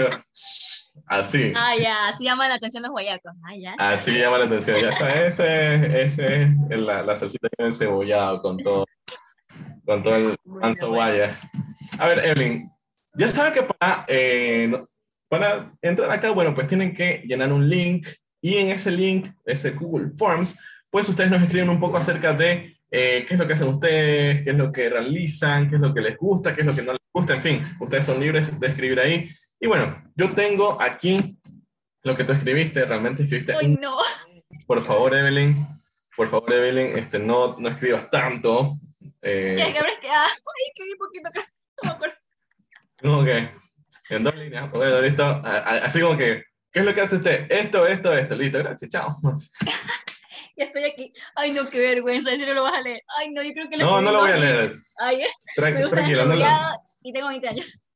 [1.07, 1.53] Así.
[1.57, 3.33] Ah, ya, así llama la atención los guayacos.
[3.43, 3.75] Ah, ya.
[3.79, 8.59] Así llama la atención, ya sabes, ese, ese es la, la salsita que cebollado con
[8.59, 8.85] todo,
[9.85, 11.47] con todo el manso guayas.
[11.99, 12.69] A ver, Evelyn,
[13.15, 14.73] ya saben que para, eh,
[15.29, 18.07] para entrar acá, bueno, pues tienen que llenar un link
[18.41, 20.59] y en ese link, ese Google Forms,
[20.91, 24.45] pues ustedes nos escriben un poco acerca de eh, qué es lo que hacen ustedes,
[24.45, 26.83] qué es lo que realizan, qué es lo que les gusta, qué es lo que
[26.83, 29.29] no les gusta, en fin, ustedes son libres de escribir ahí
[29.61, 31.39] y bueno, yo tengo aquí
[32.03, 33.55] lo que tú escribiste, realmente escribiste.
[33.55, 33.97] ¡Ay, no!
[34.67, 35.57] Por favor, Evelyn,
[36.17, 38.75] por favor, Evelyn, este, no, no escribas tanto.
[39.23, 41.31] Eh, ¿Qué, que que, ah, ay, escribí poquito,
[41.83, 42.15] no me acuerdo.
[43.01, 43.51] Como que,
[44.11, 47.47] en dos líneas, bueno, listo, así como que, ¿qué es lo que hace usted?
[47.51, 49.19] Esto, esto, esto, listo, gracias, chao.
[50.57, 51.13] ya estoy aquí.
[51.35, 53.03] Ay, no, qué vergüenza, si no lo vas a leer.
[53.19, 54.75] Ay, no, yo creo que lo No, no lo voy a leer.
[54.99, 55.29] Ay, eh.
[55.57, 56.47] tranquila, no lo...
[57.03, 57.88] Y tengo 20 años.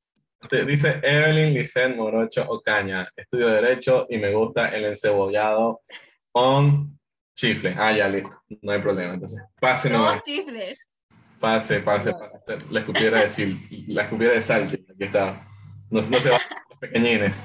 [0.50, 3.08] Dice Evelyn Licen Morocho Ocaña.
[3.16, 5.82] Estudio Derecho y me gusta el encebollado
[6.30, 6.98] con
[7.36, 7.74] chifle.
[7.78, 8.42] Ah, ya, listo.
[8.60, 9.14] No hay problema.
[9.14, 10.20] Entonces, pase no.
[10.20, 10.92] chifles.
[11.40, 12.38] Pase, pase, pase.
[12.70, 13.56] La escupiera de,
[13.88, 14.84] la escupiera de salte.
[14.88, 15.42] Aquí está.
[15.90, 16.38] No, no se va
[16.70, 17.42] los pequeñines.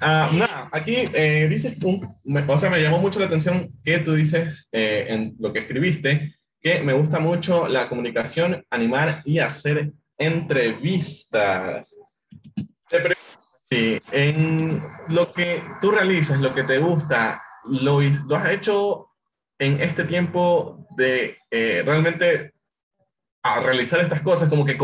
[0.00, 2.06] Ah, nada, aquí eh, dices, un,
[2.48, 6.36] o sea, me llamó mucho la atención que tú dices eh, en lo que escribiste,
[6.60, 11.98] que me gusta mucho la comunicación, animar y hacer entrevistas.
[13.68, 19.06] Sí, en lo que tú realizas, lo que te gusta, lo, lo has hecho
[19.58, 22.52] en este tiempo de eh, realmente
[23.42, 24.76] a realizar estas cosas, como que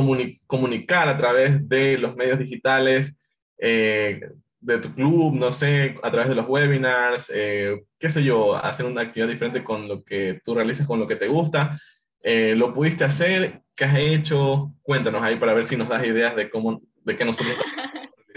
[0.47, 3.17] comunicar a través de los medios digitales,
[3.59, 4.21] eh,
[4.61, 8.87] de tu club, no sé, a través de los webinars, eh, qué sé yo, hacer
[8.87, 11.81] una actividad diferente con lo que tú realizas, con lo que te gusta.
[12.25, 13.62] ¿Lo pudiste hacer?
[13.75, 14.73] ¿Qué has hecho?
[14.83, 17.57] Cuéntanos ahí para ver si nos das ideas de cómo, de qué nosotros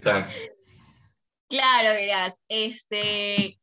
[0.04, 0.30] realizar.
[1.48, 3.60] Claro, verás, este,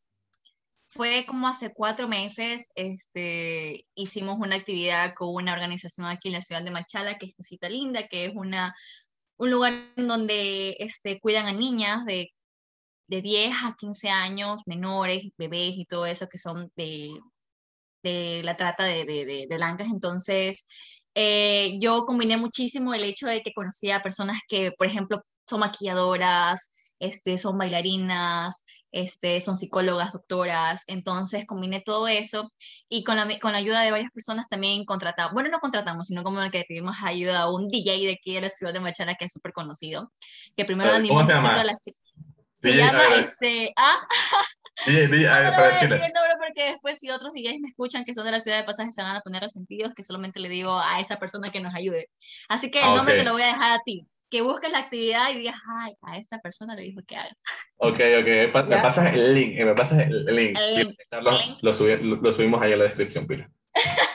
[0.87, 6.43] fue como hace cuatro meses, este, hicimos una actividad con una organización aquí en la
[6.43, 8.75] ciudad de Machala, que es Cosita Linda, que es una,
[9.37, 12.33] un lugar donde este, cuidan a niñas de,
[13.09, 17.11] de 10 a 15 años, menores, bebés y todo eso, que son de,
[18.03, 19.89] de la trata de, de, de blancas.
[19.91, 20.67] Entonces,
[21.15, 25.61] eh, yo combiné muchísimo el hecho de que conocía a personas que, por ejemplo, son
[25.61, 32.53] maquilladoras, este, son bailarinas, este, son psicólogas, doctoras, entonces combiné todo eso
[32.89, 36.23] y con la, con la ayuda de varias personas también contratamos, bueno, no contratamos, sino
[36.23, 39.25] como que pedimos ayuda a un DJ de aquí de la ciudad de Machana que
[39.25, 40.13] es súper conocido,
[40.57, 41.61] que primero ¿Cómo se llama?
[41.61, 43.99] A las se llama este, ah,
[44.87, 48.15] DJ, DJ, no, a decir el nombre porque después si otros DJs me escuchan que
[48.15, 50.79] son de la ciudad de Pasaje se van a poner resentidos que solamente le digo
[50.79, 52.11] a esa persona que nos ayude.
[52.49, 54.79] Así que el ah, nombre te lo voy a dejar a ti que busques la
[54.79, 57.37] actividad y digas, ay, a esa persona le dijo que haga.
[57.77, 60.59] Ok, ok, me pasas el link, me pasas el, link.
[61.61, 61.73] Lo,
[62.33, 63.51] subimos ahí en la descripción, Pila.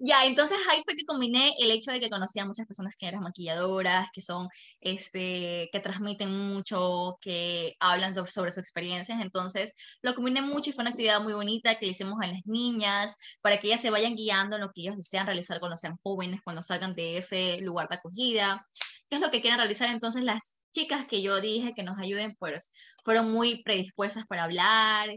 [0.00, 3.08] Ya, entonces ahí fue que combiné el hecho de que conocía a muchas personas que
[3.08, 4.48] eran maquilladoras, que son,
[4.80, 10.72] este, que transmiten mucho, que hablan sobre, sobre sus experiencias, entonces lo combiné mucho y
[10.72, 13.90] fue una actividad muy bonita que le hicimos a las niñas para que ellas se
[13.90, 17.58] vayan guiando en lo que ellos desean realizar cuando sean jóvenes, cuando salgan de ese
[17.60, 18.64] lugar de acogida
[19.08, 19.88] qué es lo que quieren realizar.
[19.90, 22.72] Entonces las chicas que yo dije que nos ayuden, pues
[23.04, 25.08] fueron muy predispuestas para hablar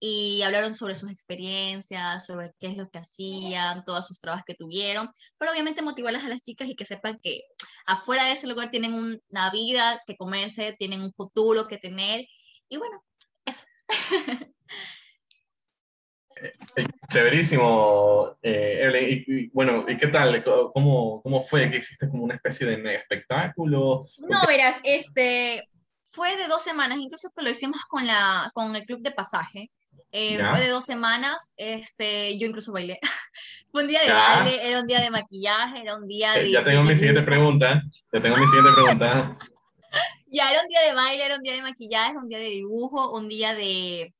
[0.00, 4.54] y hablaron sobre sus experiencias, sobre qué es lo que hacían, todas sus trabas que
[4.54, 7.42] tuvieron, pero obviamente motivarlas a las chicas y que sepan que
[7.86, 12.26] afuera de ese lugar tienen una vida que comerse, tienen un futuro que tener
[12.70, 13.04] y bueno,
[13.44, 13.64] eso.
[17.10, 19.24] Chéverísimo, eh, Evelyn.
[19.26, 20.42] Y, bueno, ¿y qué tal?
[20.72, 21.70] ¿Cómo, ¿Cómo fue?
[21.70, 24.06] ¿Que hiciste como una especie de espectáculo?
[24.18, 25.68] No, verás, este,
[26.04, 29.70] fue de dos semanas, incluso que lo hicimos con, la, con el club de pasaje.
[30.12, 32.98] Eh, fue de dos semanas, este, yo incluso bailé.
[33.70, 36.50] fue un día de baile, era un día de maquillaje, era un día eh, de...
[36.50, 39.38] ya tengo mi siguiente pregunta, ya tengo mi siguiente pregunta.
[40.26, 43.12] ya era un día de baile, era un día de maquillaje, un día de dibujo,
[43.12, 44.12] un día de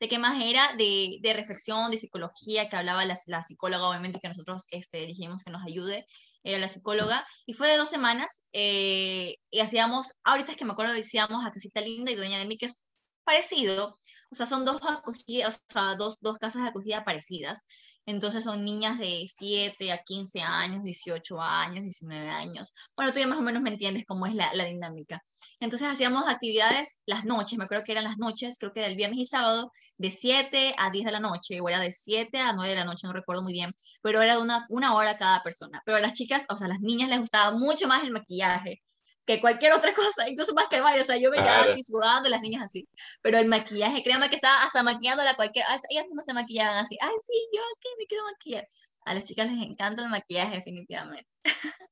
[0.00, 4.20] de qué más era de, de reflexión, de psicología, que hablaba la, la, psicóloga, obviamente,
[4.20, 6.04] que nosotros este, dijimos que nos ayude,
[6.42, 10.72] era la psicóloga, y fue de dos semanas, eh, y hacíamos, ahorita es que me
[10.72, 12.84] acuerdo, decíamos a Casita Linda y Dueña de mí, que es
[13.24, 13.98] parecido,
[14.34, 17.64] o sea, son dos acogidas, o sea, dos, dos casas de acogida parecidas,
[18.04, 22.74] entonces son niñas de 7 a 15 años, 18 años, 19 años.
[22.96, 25.22] Bueno, tú ya más o menos me entiendes cómo es la, la, dinámica.
[25.60, 29.20] Entonces hacíamos actividades las noches, me acuerdo que eran las noches, creo que del viernes
[29.20, 32.70] y sábado, de 7 a 10 de la noche, o era de 7 a 9
[32.70, 35.80] de la noche, no recuerdo muy bien, pero era una, una hora cada persona.
[35.86, 38.82] Pero a las chicas, o sea, a las niñas les gustaba mucho más el maquillaje
[39.26, 41.82] que cualquier otra cosa, incluso más que el baile, o sea, yo me quedaba así
[41.82, 42.88] sudando, las niñas así,
[43.22, 47.14] pero el maquillaje, créanme que estaba hasta maquillándola cualquier, ellas mismas se maquillaban así, ay,
[47.24, 48.66] sí, yo aquí me quiero maquillar.
[49.06, 51.28] A las chicas les encanta el maquillaje, definitivamente.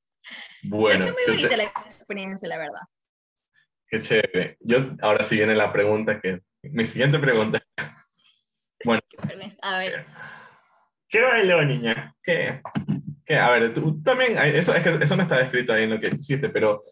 [0.65, 1.03] Bueno.
[1.03, 2.79] es muy bonita la experiencia, la verdad.
[3.89, 4.57] Qué chévere.
[4.61, 7.61] Yo, ahora sí viene la pregunta que, mi siguiente pregunta.
[8.85, 9.01] Bueno.
[9.61, 10.05] A ver.
[11.07, 12.13] ¿Qué bailó, niña?
[12.21, 12.61] ¿Qué?
[13.25, 13.37] ¿Qué?
[13.37, 16.07] A ver, tú también, eso, es que eso no está escrito ahí en lo que
[16.07, 16.83] hiciste, pero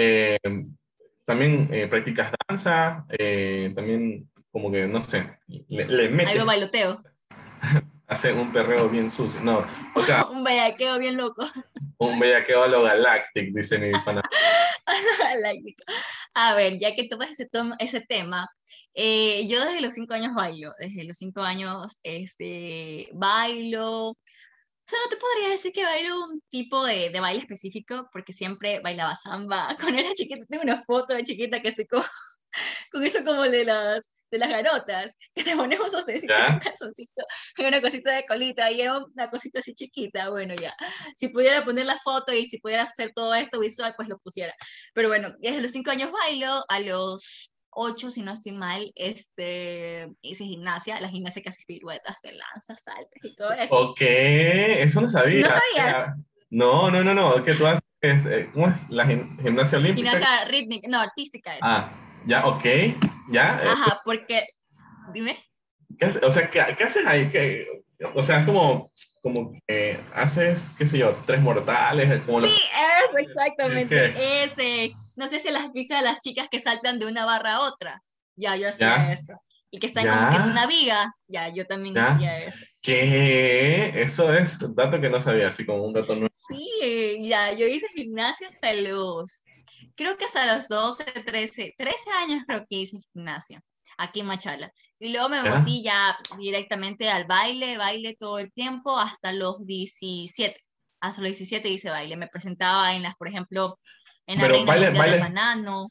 [0.00, 0.38] eh,
[1.24, 6.34] también eh, practicas danza, eh, también como que, no sé, le, le metes...
[6.34, 7.02] Algo bailoteo.
[8.06, 10.24] Hace un perreo bien sucio, no, o sea...
[10.30, 11.44] un bellaqueo bien loco.
[11.98, 14.22] Un bellaqueo a lo galáctico, dice mi pana.
[16.34, 17.48] a ver, ya que tomas ese,
[17.80, 18.48] ese tema,
[18.94, 24.16] yo desde los cinco años bailo, desde los cinco años este, bailo,
[24.88, 28.32] o sea, no te podría decir que bailo un tipo de, de, baile específico, porque
[28.32, 29.76] siempre bailaba samba.
[29.80, 32.02] Cuando era chiquita, tengo una foto de chiquita que estoy con,
[32.90, 37.22] con eso como de las, de las garotas, que te ponemos un calzoncito,
[37.58, 40.30] y una cosita de colita, y era una cosita así chiquita.
[40.30, 40.74] Bueno, ya,
[41.14, 44.54] si pudiera poner la foto y si pudiera hacer todo esto visual, pues lo pusiera.
[44.94, 50.08] Pero bueno, desde los cinco años bailo, a los 8, si no estoy mal, este,
[50.22, 53.76] hice gimnasia, la gimnasia que hace piruetas, te lanzas, saltas y todo eso.
[53.90, 55.46] Ok, eso no sabía.
[55.48, 56.16] ¿No sabías?
[56.50, 58.88] No, no, no, no, que tú haces, eh, ¿cómo es?
[58.88, 60.10] La gim- gimnasia olímpica.
[60.12, 61.60] Gimnasia rítmica, no, artística es.
[61.62, 61.90] Ah,
[62.26, 62.64] ya, ok,
[63.30, 63.60] ya.
[63.62, 64.44] eh, Ajá, porque,
[65.12, 65.38] dime.
[65.98, 67.28] ¿qué hace- o sea, ¿qué, qué haces ahí?
[67.30, 67.66] ¿Qué-
[68.14, 68.90] o sea, es como,
[69.22, 72.60] como que haces, qué sé yo, tres mortales, como los- Sí,
[73.08, 74.44] eso, exactamente, ¿Qué?
[74.44, 74.90] ese.
[75.16, 78.02] No sé si las viste a las chicas que saltan de una barra a otra.
[78.36, 79.12] Ya, yo hacía Ya.
[79.12, 79.32] eso.
[79.70, 80.16] Y que están Ya.
[80.16, 81.12] como que en una viga.
[81.26, 82.12] Ya, yo también Ya.
[82.14, 82.64] hacía eso.
[82.80, 83.92] ¿Qué?
[84.02, 86.30] Eso es un dato que no sabía, así como un dato nuevo.
[86.32, 89.42] Sí, ya, yo hice gimnasia hasta los,
[89.96, 93.62] creo que hasta los 12, 13, 13 años creo que hice gimnasia
[93.98, 94.72] aquí en Machala.
[95.00, 100.60] Y luego me metí ya directamente al baile, baile todo el tiempo hasta los 17.
[101.00, 102.16] Hasta los 17 hice baile.
[102.16, 103.78] Me presentaba en las, por ejemplo,
[104.26, 105.88] en la Pero Reina baile- del baile- Banano.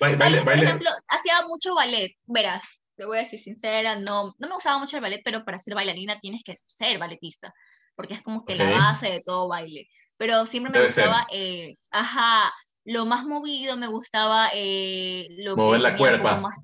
[0.00, 2.62] Baile, Baile, por ejemplo, hacía mucho ballet, verás,
[2.96, 5.74] te voy a decir sincera, no, no me gustaba mucho el ballet, pero para ser
[5.74, 7.54] bailarina tienes que ser balletista,
[7.94, 8.70] porque es como que la Ok.
[8.72, 9.88] base de todo baile.
[10.18, 12.52] Pero siempre me Debe gustaba, eh, ajá,
[12.84, 16.36] lo más movido, me gustaba eh, lo Mover que la cuerpa.
[16.40, 16.58] más-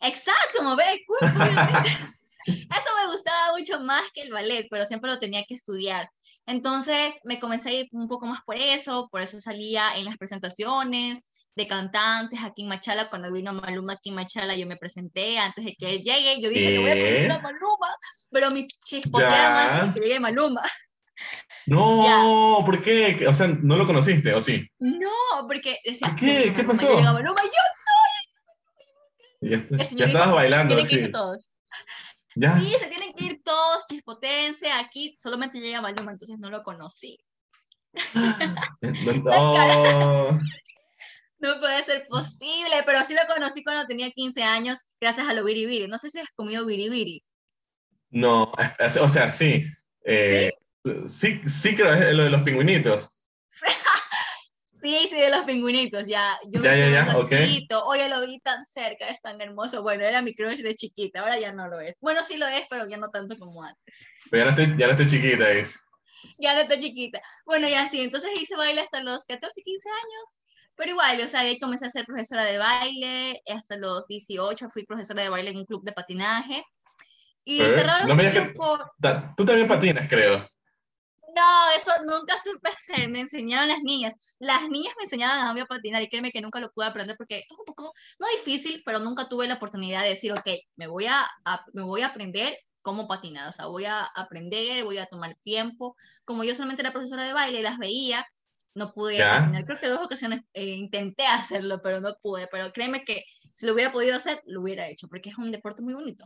[0.00, 1.38] Exacto, mover el cuerpo.
[2.46, 6.10] Eso me gustaba mucho más que el ballet, pero siempre lo tenía que estudiar.
[6.46, 10.18] Entonces me comencé a ir un poco más por eso, por eso salía en las
[10.18, 11.26] presentaciones
[11.56, 13.08] de cantantes aquí en Machala.
[13.08, 16.38] Cuando vino Maluma aquí en Machala, yo me presenté antes de que él llegue.
[16.42, 17.38] Yo dije, le voy a conocer a.
[17.38, 17.96] Maluma,
[18.30, 19.74] pero me chispotearon Ya.
[19.80, 20.60] antes de que llegue Maluma.
[21.66, 23.24] No, ¿por qué?
[23.26, 24.68] O sea, ¿no lo conociste o sí?
[24.80, 26.46] No, porque decía, ¿Por qué?
[26.46, 27.00] "Ya ¿Qué ya pasó?
[27.00, 27.62] Maluma, yo,
[29.44, 31.00] Ya, estabas bailando, tienen que sí.
[31.00, 31.48] irse todos.
[32.34, 32.58] Ya.
[32.58, 37.18] Sí, se tienen que ir todos, chispotense, aquí solamente llega Maluma, entonces no lo conocí.
[39.24, 40.40] No.
[41.38, 45.44] No puede ser posible, pero sí lo conocí cuando tenía 15 años, gracias a lo
[45.44, 45.86] biribiri.
[45.88, 47.22] No sé si has comido biribiri.
[48.08, 48.50] No,
[49.00, 49.66] o sea, sí.
[50.04, 50.50] Eh,
[51.06, 51.42] ¿Sí?
[51.46, 53.10] sí, creo, es lo de los pingüinitos.
[54.84, 56.38] Sí, sí, de los pingüinitos, ya.
[56.46, 57.32] Yo Ya, ya, ya, ok.
[57.86, 59.82] Oye, lo vi tan cerca, es tan hermoso.
[59.82, 61.96] Bueno, era mi crush de chiquita, ahora ya no lo es.
[62.02, 64.06] Bueno, sí lo es, pero ya no tanto como antes.
[64.30, 65.80] Pero ya no estoy, ya no estoy chiquita, es.
[66.38, 67.22] Ya no estoy chiquita.
[67.46, 70.36] Bueno, ya sí, entonces hice baile hasta los 14, 15 años.
[70.74, 74.84] Pero igual, o sea, ahí comencé a ser profesora de baile, hasta los 18 fui
[74.84, 76.62] profesora de baile en un club de patinaje.
[77.42, 78.92] Y cerraron No me que- por,
[79.34, 80.46] Tú también patinas, creo.
[81.34, 81.42] No,
[81.76, 84.14] eso nunca supe hacer, me enseñaron las niñas.
[84.38, 87.16] Las niñas me enseñaban a mí a patinar y créeme que nunca lo pude aprender
[87.16, 90.86] porque es un poco, no difícil, pero nunca tuve la oportunidad de decir, ok, me
[90.86, 94.98] voy a, a- me voy a aprender cómo patinar, o sea, voy a aprender, voy
[94.98, 95.96] a tomar tiempo.
[96.24, 98.24] Como yo solamente era profesora de baile, las veía,
[98.74, 99.30] no pude Ya.
[99.30, 99.64] patinar.
[99.64, 102.46] Creo que dos ocasiones eh, intenté hacerlo, pero no pude.
[102.48, 105.82] Pero créeme que si lo hubiera podido hacer, lo hubiera hecho, porque es un deporte
[105.82, 106.24] muy bonito.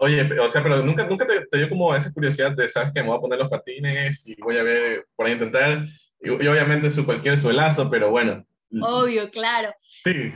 [0.00, 3.02] Oye, o sea, pero nunca, nunca te, te dio como esa curiosidad de, sabes que
[3.02, 5.84] me voy a poner los patines y voy a ver, por ahí intentar.
[6.20, 8.44] Y, y obviamente su cualquier suelazo, pero bueno.
[8.82, 9.72] Obvio, claro.
[10.04, 10.32] Sí,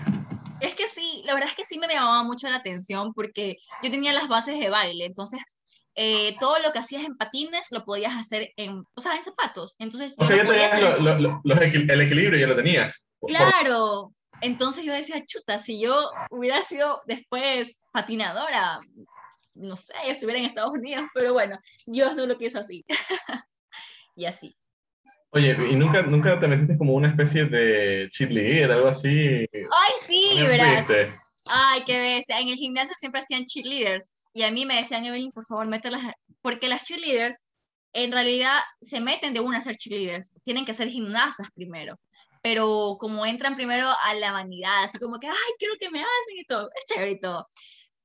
[0.60, 3.90] Es que sí, la verdad es que sí me llamaba mucho la atención porque yo
[3.90, 5.40] tenía las bases de baile, entonces
[5.94, 9.74] eh, todo lo que hacías en patines lo podías hacer en, o sea, en zapatos.
[9.78, 13.06] Entonces, o sea, ya tenías lo- lo- lo- equil- el equilibrio, ya lo tenías.
[13.26, 14.12] Claro.
[14.40, 18.78] Entonces yo decía, chuta, si yo hubiera sido después patinadora,
[19.54, 22.84] no sé, estuviera en Estados Unidos, pero bueno, Dios no lo quiso así.
[24.16, 24.56] y así.
[25.30, 29.48] Oye, ¿y nunca, nunca te metiste como una especie de cheerleader, algo así?
[29.50, 30.84] Ay, sí, ¿Dónde verás.
[30.84, 31.14] fuiste?
[31.50, 32.38] Ay, qué bestia.
[32.38, 36.04] En el gimnasio siempre hacían cheerleaders y a mí me decían, Evelyn, por favor, mételas,
[36.04, 36.14] a-".
[36.42, 37.38] porque las cheerleaders
[37.94, 41.98] en realidad se meten de una a ser cheerleaders, tienen que ser gimnastas primero,
[42.42, 46.36] pero como entran primero a la vanidad, así como que, ay, quiero que me hacen
[46.38, 47.46] y todo, es chévere y todo.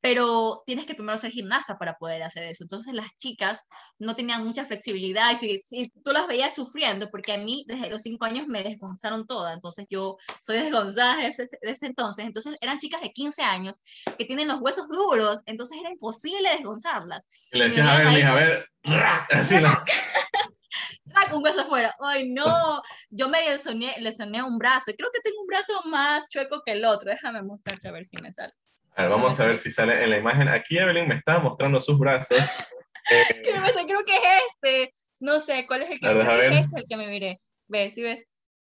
[0.07, 2.63] Pero tienes que primero ser gimnasta para poder hacer eso.
[2.63, 3.65] Entonces las chicas
[3.99, 7.89] no tenían mucha flexibilidad y si, si tú las veías sufriendo, porque a mí desde
[7.89, 12.25] los cinco años me desgonzaron toda, entonces yo soy desgonzada desde desde entonces.
[12.25, 13.81] Entonces eran chicas de 15 años
[14.17, 17.27] que tienen los huesos duros, entonces era imposible desgonzarlas.
[17.51, 18.45] Le decías, a ver, mija, a ahí.
[18.45, 18.65] ver,
[19.31, 19.73] así, ¿no?
[21.05, 21.33] ¡Trac!
[21.35, 21.93] Un hueso afuera.
[21.99, 22.81] ¡Ay, no!
[23.09, 26.71] Yo me lesioné, lesioné un brazo y creo que tengo un brazo más chueco que
[26.71, 27.11] el otro.
[27.11, 28.53] Déjame mostrarte a ver si me sale.
[28.97, 30.47] A ver, vamos a ver si sale en la imagen.
[30.47, 32.37] Aquí Evelyn me está mostrando sus brazos.
[33.09, 34.21] Eh, Creo, creo que es
[34.53, 34.93] este.
[35.21, 36.51] No sé cuál es el que A ver, a ver.
[36.51, 37.39] es este el que me miré.
[37.69, 37.93] ¿Ves?
[37.93, 38.27] ¿Sí ves?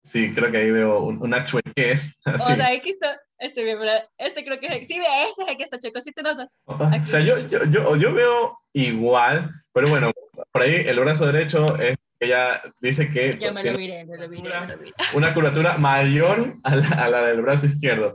[0.04, 2.14] sí, creo que ahí veo un- una chuequez.
[2.26, 2.52] Así.
[2.52, 3.18] O sea, aquí está.
[3.38, 3.78] Este, bien,
[4.18, 4.84] este creo que es el.
[4.84, 5.98] Sí, este es el que está chueco.
[6.02, 6.58] ¿Sí te notas?
[6.66, 10.12] O sea, yo, yo, yo, yo veo igual, pero bueno,
[10.52, 14.18] por ahí el brazo derecho es que ella dice que Ya me lo miré, me
[14.18, 14.92] lo miré, me lo miré.
[15.14, 18.14] una curvatura mayor a la, a la del brazo izquierdo.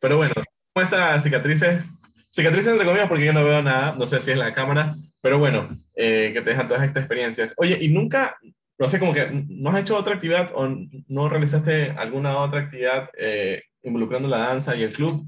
[0.00, 0.34] Pero bueno,
[0.82, 1.90] esas cicatrices,
[2.30, 5.38] cicatrices entre comillas porque yo no veo nada, no sé si es la cámara, pero
[5.38, 7.54] bueno, eh, que te dejan todas estas experiencias.
[7.56, 8.36] Oye, y nunca,
[8.78, 10.68] no sé, como que no has hecho otra actividad o
[11.08, 15.24] no realizaste alguna otra actividad eh, involucrando la danza y el club?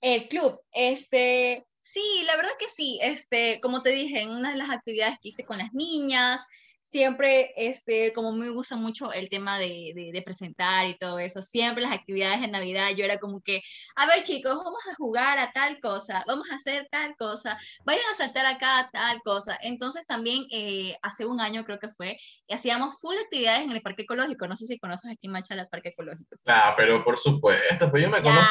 [0.00, 4.56] El club, este, sí, la verdad que sí, este, como te dije, en una de
[4.56, 6.46] las actividades que hice con las niñas,
[6.94, 11.82] siempre, este, como me gusta mucho el tema de, de, presentar y todo eso, siempre
[11.82, 13.62] las actividades de Navidad, yo era como que,
[13.96, 18.04] a ver chicos, vamos a jugar a tal cosa, vamos a hacer tal cosa, vayan
[18.12, 19.58] a saltar acá tal cosa.
[19.62, 22.16] Entonces también eh, hace un año creo que fue,
[22.48, 25.68] hacíamos full actividades en el parque ecológico, no sé si conoces aquí en Machala el
[25.68, 26.36] parque ecológico.
[26.46, 28.46] Ah, pero por supuesto, pues yo me conozco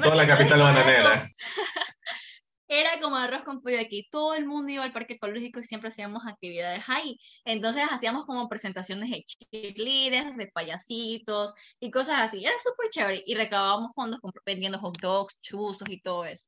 [0.00, 1.28] toda la capital bananera.
[2.68, 4.06] era como arroz con pollo aquí.
[4.10, 7.18] Todo el mundo iba al parque ecológico y siempre hacíamos actividades ahí.
[7.44, 12.44] Entonces hacíamos como presentaciones de cheerleaders, de payasitos y cosas así.
[12.44, 13.22] Era súper chévere.
[13.26, 16.46] Y recabábamos fondos vendiendo hot dogs, chuzos y todo eso.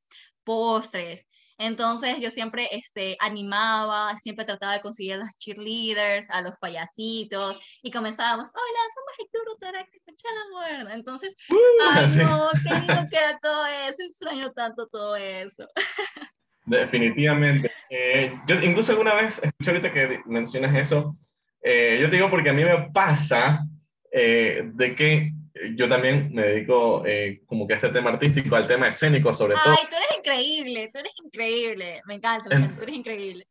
[0.51, 1.25] Postres.
[1.57, 7.57] Entonces yo siempre este, animaba, siempre trataba de conseguir a los cheerleaders, a los payasitos,
[7.81, 11.55] y comenzábamos, hola, somos el Club Rotaract de Entonces, uh,
[11.93, 15.65] ay no, qué lindo que era todo eso, extraño tanto todo eso.
[16.65, 17.71] Definitivamente.
[17.89, 21.15] Eh, yo incluso alguna vez, escuché ahorita que mencionas eso,
[21.63, 23.65] eh, yo te digo porque a mí me pasa
[24.11, 25.31] eh, de que
[25.75, 29.55] yo también me dedico eh, como que a este tema artístico, al tema escénico sobre
[29.55, 29.73] todo.
[29.73, 33.47] Ay, tú eres increíble, tú eres increíble, me encanta, tú eres increíble.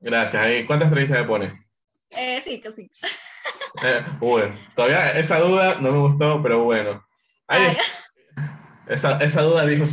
[0.00, 1.52] Gracias, cuántas entrevistas me pones?
[2.10, 2.90] Eh, sí, que sí.
[3.82, 7.06] Eh, bueno, todavía esa duda no me gustó, pero bueno.
[7.46, 7.76] Ahí,
[8.88, 9.84] esa, esa duda dijo...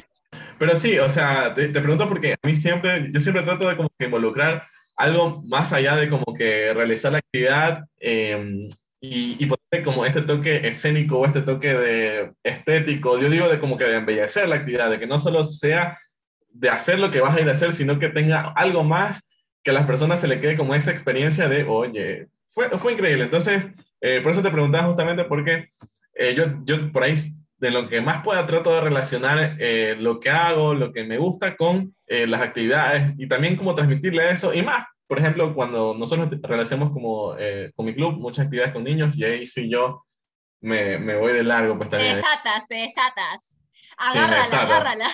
[0.58, 3.78] Pero sí, o sea, te, te, pregunto porque a mí siempre, yo siempre trato de
[3.78, 8.68] como que involucrar algo más allá de como que realizar la actividad eh,
[9.02, 13.60] y, y ponerle como este toque escénico o este toque de estético, yo digo de
[13.60, 15.98] como que de embellecer la actividad, de que no solo sea
[16.50, 19.28] de hacer lo que vas a ir a hacer, sino que tenga algo más
[19.64, 23.26] que a las personas se le quede como esa experiencia de, oye, fue, fue increíble.
[23.26, 23.70] Entonces,
[24.02, 25.70] eh, por eso te preguntaba justamente porque
[26.14, 27.16] eh, yo, yo por ahí
[27.58, 31.18] de lo que más pueda trato de relacionar eh, lo que hago, lo que me
[31.18, 36.30] gusta con las actividades y también cómo transmitirle eso y más, por ejemplo, cuando nosotros
[36.42, 40.06] realizamos como eh, con mi club muchas actividades con niños y ahí sí yo
[40.60, 41.78] me, me voy de largo.
[41.78, 43.58] Pues, te desatas, te desatas.
[43.98, 45.10] Agárrala, me agárrala.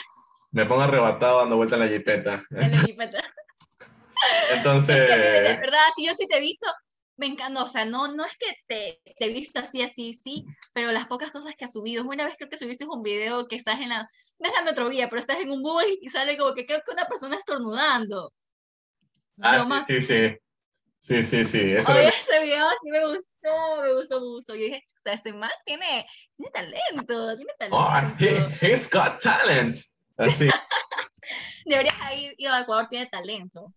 [0.52, 2.44] Me pongo arrebatado dando vuelta en la jipeta.
[2.52, 3.24] En la jipeta.
[4.56, 4.98] Entonces...
[4.98, 6.68] Es que, de verdad, si yo sí te he visto,
[7.18, 10.46] me encanta, o sea, no, no es que te, te he visto así, así, sí,
[10.74, 13.56] pero las pocas cosas que has subido, una vez creo que subiste un video que
[13.56, 16.54] estás en la, no es la metrovía, pero estás en un bus y sale como
[16.54, 18.32] que creo que una persona estornudando.
[19.42, 20.38] Ah, sí, sí, sí.
[21.00, 21.74] Sí, sí, sí.
[21.74, 24.56] Eso ese video sí me gustó, me gustó mucho.
[24.56, 27.78] Yo dije, este man tiene, tiene talento, tiene talento.
[27.78, 29.80] Oh, he, he's got talent.
[30.18, 30.50] Así.
[31.66, 31.96] Deberías
[32.38, 33.74] ir, a Ecuador, tiene talento.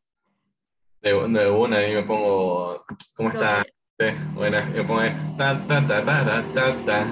[1.00, 2.84] De, de una, ahí me pongo,
[3.16, 3.64] ¿cómo está?
[3.98, 5.02] Sí, buena, me pongo
[5.36, 7.04] ta ta ta ta ta ta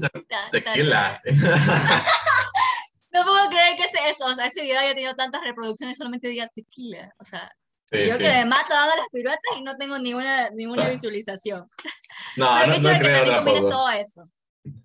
[0.00, 1.20] ta tequila.
[3.12, 6.28] no puedo creer que ese, eso, o sea, ese video haya tenido tantas reproducciones, solamente
[6.28, 7.50] diga tequila, o sea,
[7.92, 11.66] yo que me mato dando las piruetas y no tengo ninguna, ninguna visualización.
[12.36, 14.28] No, Pero no, qué chévere que también combinas todo eso.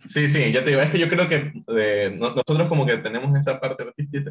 [0.08, 3.38] Sí, sí, ya te digo, es que yo creo que eh, nosotros como que tenemos
[3.38, 3.84] esta parte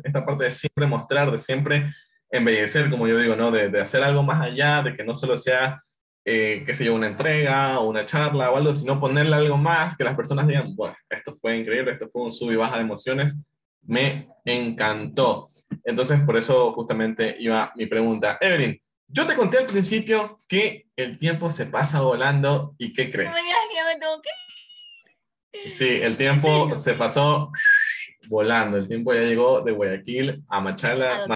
[0.03, 1.93] esta parte de siempre mostrar, de siempre
[2.31, 3.51] embellecer, como yo digo, ¿no?
[3.51, 5.83] De, de hacer algo más allá, de que no solo sea,
[6.25, 9.97] eh, qué sé yo, una entrega o una charla o algo, sino ponerle algo más,
[9.97, 12.83] que las personas digan, bueno, esto fue increíble, esto fue un sub y baja de
[12.83, 13.35] emociones,
[13.87, 15.51] me encantó.
[15.85, 18.39] Entonces, por eso justamente iba mi pregunta.
[18.41, 23.35] Evelyn, yo te conté al principio que el tiempo se pasa volando y ¿qué crees?
[25.69, 27.51] Sí, el tiempo se pasó
[28.29, 28.77] volando.
[28.77, 31.27] El tiempo ya llegó de Guayaquil a Machala.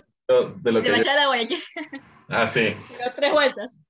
[0.62, 1.62] De, lo que Machala a Guayaquil.
[2.28, 2.76] Ah, sí.
[2.98, 3.80] Dio tres vueltas.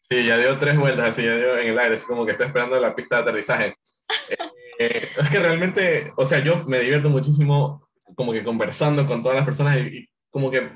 [0.00, 2.46] Sí, ya dio tres vueltas, así ya dio en el aire, es como que está
[2.46, 3.74] esperando la pista de aterrizaje.
[4.82, 7.86] Eh, es que realmente, o sea, yo me divierto muchísimo
[8.20, 10.70] como que conversando con todas las personas y, como que,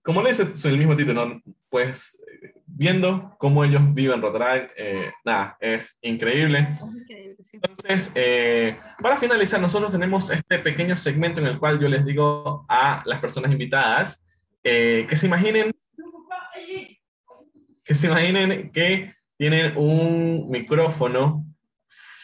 [0.00, 2.16] como le dice el mismo título, pues
[2.66, 6.68] viendo cómo ellos viven Rotaract, eh, nada, es increíble.
[7.52, 12.64] Entonces, eh, para finalizar, nosotros tenemos este pequeño segmento en el cual yo les digo
[12.68, 14.24] a las personas invitadas
[14.62, 15.72] eh, que se imaginen
[17.82, 21.44] que se imaginen que tienen un micrófono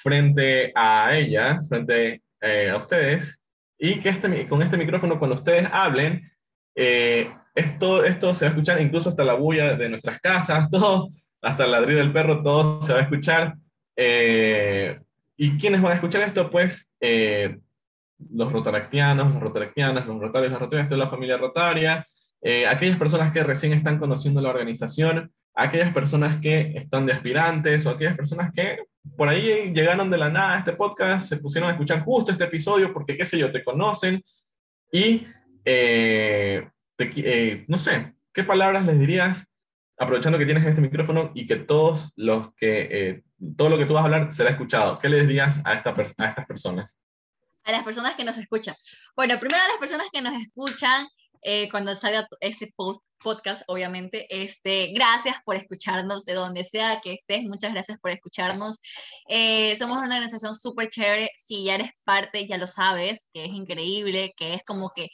[0.00, 3.39] frente a ellas, frente a ustedes,
[3.80, 6.30] y que este, con este micrófono cuando ustedes hablen,
[6.76, 11.08] eh, esto, esto se va a escuchar incluso hasta la bulla de nuestras casas, todo,
[11.40, 13.54] hasta el ladrido del perro, todo se va a escuchar.
[13.96, 15.00] Eh,
[15.36, 16.50] ¿Y quiénes van a escuchar esto?
[16.50, 17.58] Pues eh,
[18.30, 22.06] los rotaractianos, las rotaractianas, los rotarios, las rotarias, toda la familia rotaria,
[22.42, 27.84] eh, aquellas personas que recién están conociendo la organización, aquellas personas que están de aspirantes
[27.86, 28.78] o aquellas personas que
[29.16, 32.44] por ahí llegaron de la nada a este podcast, se pusieron a escuchar justo este
[32.44, 34.22] episodio porque, qué sé yo, te conocen
[34.92, 35.26] y,
[35.64, 39.46] eh, eh, no sé, ¿qué palabras les dirías
[39.98, 43.22] aprovechando que tienes este micrófono y que todos los que,
[43.56, 44.98] todo lo que tú vas a hablar será escuchado?
[44.98, 46.98] ¿Qué les dirías a, esta, a estas personas?
[47.64, 48.74] A las personas que nos escuchan.
[49.14, 51.06] Bueno, primero a las personas que nos escuchan,
[51.42, 54.26] eh, cuando salga este post, podcast, obviamente.
[54.30, 57.42] Este, gracias por escucharnos de donde sea que estés.
[57.44, 58.78] Muchas gracias por escucharnos.
[59.28, 61.30] Eh, somos una organización súper chévere.
[61.36, 65.08] Si ya eres parte, ya lo sabes, que es increíble, que es como que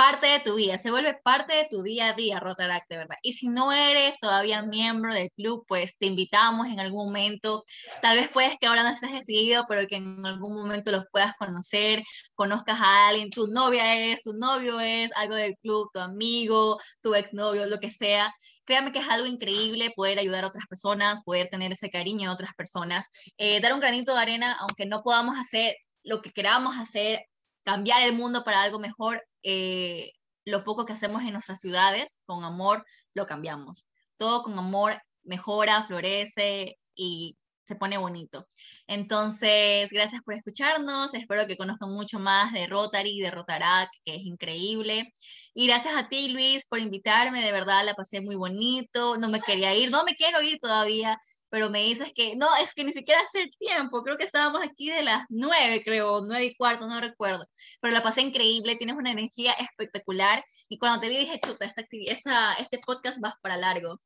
[0.00, 3.16] parte de tu vida, se vuelve parte de tu día a día, Rotaract, de verdad.
[3.22, 7.62] Y si no eres todavía miembro del club, pues te invitamos en algún momento.
[8.00, 11.34] Tal vez puedes que ahora no estés decidido, pero que en algún momento los puedas
[11.36, 12.02] conocer,
[12.34, 17.14] conozcas a alguien, tu novia es, tu novio es, algo del club, tu amigo, tu
[17.14, 18.34] exnovio, lo que sea.
[18.64, 22.32] Créame que es algo increíble poder ayudar a otras personas, poder tener ese cariño a
[22.32, 26.78] otras personas, eh, dar un granito de arena, aunque no podamos hacer lo que queramos
[26.78, 27.26] hacer,
[27.64, 30.12] cambiar el mundo para algo mejor, eh,
[30.44, 32.84] lo poco que hacemos en nuestras ciudades, con amor,
[33.14, 33.88] lo cambiamos.
[34.16, 38.48] Todo con amor mejora, florece y se pone bonito.
[38.88, 41.14] Entonces, gracias por escucharnos.
[41.14, 45.12] Espero que conozcan mucho más de Rotary, de Rotarac, que es increíble.
[45.54, 47.42] Y gracias a ti, Luis, por invitarme.
[47.44, 49.16] De verdad, la pasé muy bonito.
[49.18, 51.16] No me quería ir, no me quiero ir todavía,
[51.50, 54.88] pero me dices que no, es que ni siquiera hace tiempo, creo que estábamos aquí
[54.88, 57.46] de las nueve, creo, nueve y cuarto, no recuerdo,
[57.80, 61.84] pero la pasé increíble, tienes una energía espectacular y cuando te vi dije, chuta, esta,
[62.06, 64.00] esta, este podcast va para largo,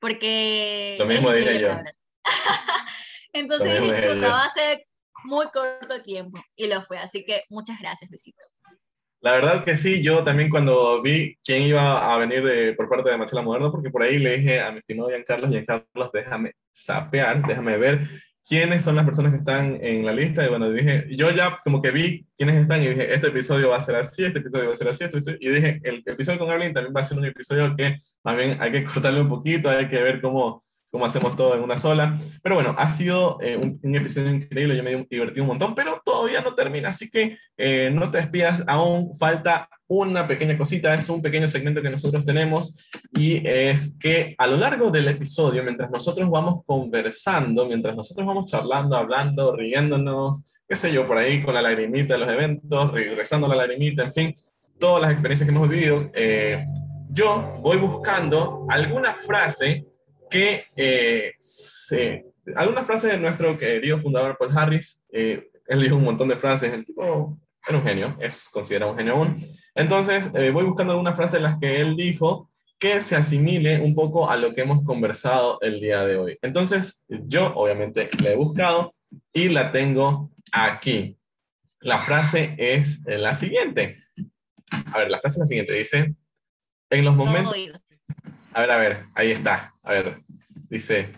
[0.00, 0.96] porque...
[0.98, 1.68] Lo mismo dije yo.
[3.32, 4.86] Entonces dije, chuta, va a ser
[5.24, 8.42] muy corto tiempo y lo fue, así que muchas gracias, besito.
[9.26, 13.10] La verdad que sí, yo también cuando vi quién iba a venir de, por parte
[13.10, 17.44] de Machela Moderno, porque por ahí le dije a mi estimado Giancarlos, Giancarlos, déjame sapear,
[17.44, 18.06] déjame ver
[18.48, 20.46] quiénes son las personas que están en la lista.
[20.46, 23.78] Y bueno, dije, yo ya como que vi quiénes están y dije, este episodio va
[23.78, 26.50] a ser así, este episodio va a ser así, este y dije, el episodio con
[26.50, 29.88] Evelyn también va a ser un episodio que también hay que cortarle un poquito, hay
[29.88, 32.18] que ver cómo como hacemos todo en una sola.
[32.42, 36.40] Pero bueno, ha sido eh, un, episodio increíble, yo me divertí un montón, pero todavía
[36.40, 41.22] no termina, así que eh, no te despidas, aún falta una pequeña cosita, es un
[41.22, 42.76] pequeño segmento que nosotros tenemos
[43.12, 48.46] y es que a lo largo del episodio, mientras nosotros vamos conversando, mientras nosotros vamos
[48.46, 53.46] charlando, hablando, riéndonos, qué sé yo, por ahí con la lagrimita de los eventos, regresando
[53.46, 54.34] la lagrimita, en fin,
[54.78, 56.64] todas las experiencias que hemos vivido, eh,
[57.10, 59.86] yo voy buscando alguna frase
[60.30, 61.34] que eh,
[62.54, 66.72] algunas frases de nuestro querido fundador Paul Harris, eh, él dijo un montón de frases,
[66.72, 69.44] el tipo era un genio, es considerado un genio aún.
[69.74, 73.94] Entonces, eh, voy buscando algunas frases en las que él dijo que se asimile un
[73.94, 76.38] poco a lo que hemos conversado el día de hoy.
[76.42, 78.94] Entonces, yo obviamente la he buscado
[79.32, 81.16] y la tengo aquí.
[81.80, 83.96] La frase es la siguiente.
[84.92, 85.72] A ver, la frase es la siguiente.
[85.72, 86.14] Dice,
[86.90, 87.54] en los momentos...
[88.56, 89.70] A ver, a ver, ahí está.
[89.84, 90.16] A ver,
[90.70, 91.12] dice,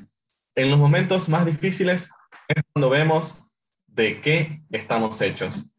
[0.57, 2.11] en los momentos más difíciles
[2.49, 3.39] es cuando vemos
[3.87, 5.71] de qué estamos hechos.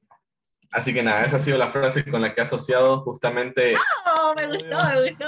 [0.71, 3.73] Así que nada, esa ha sido la frase con la que he asociado justamente...
[4.05, 5.25] ¡Oh, me gustó, me gustó!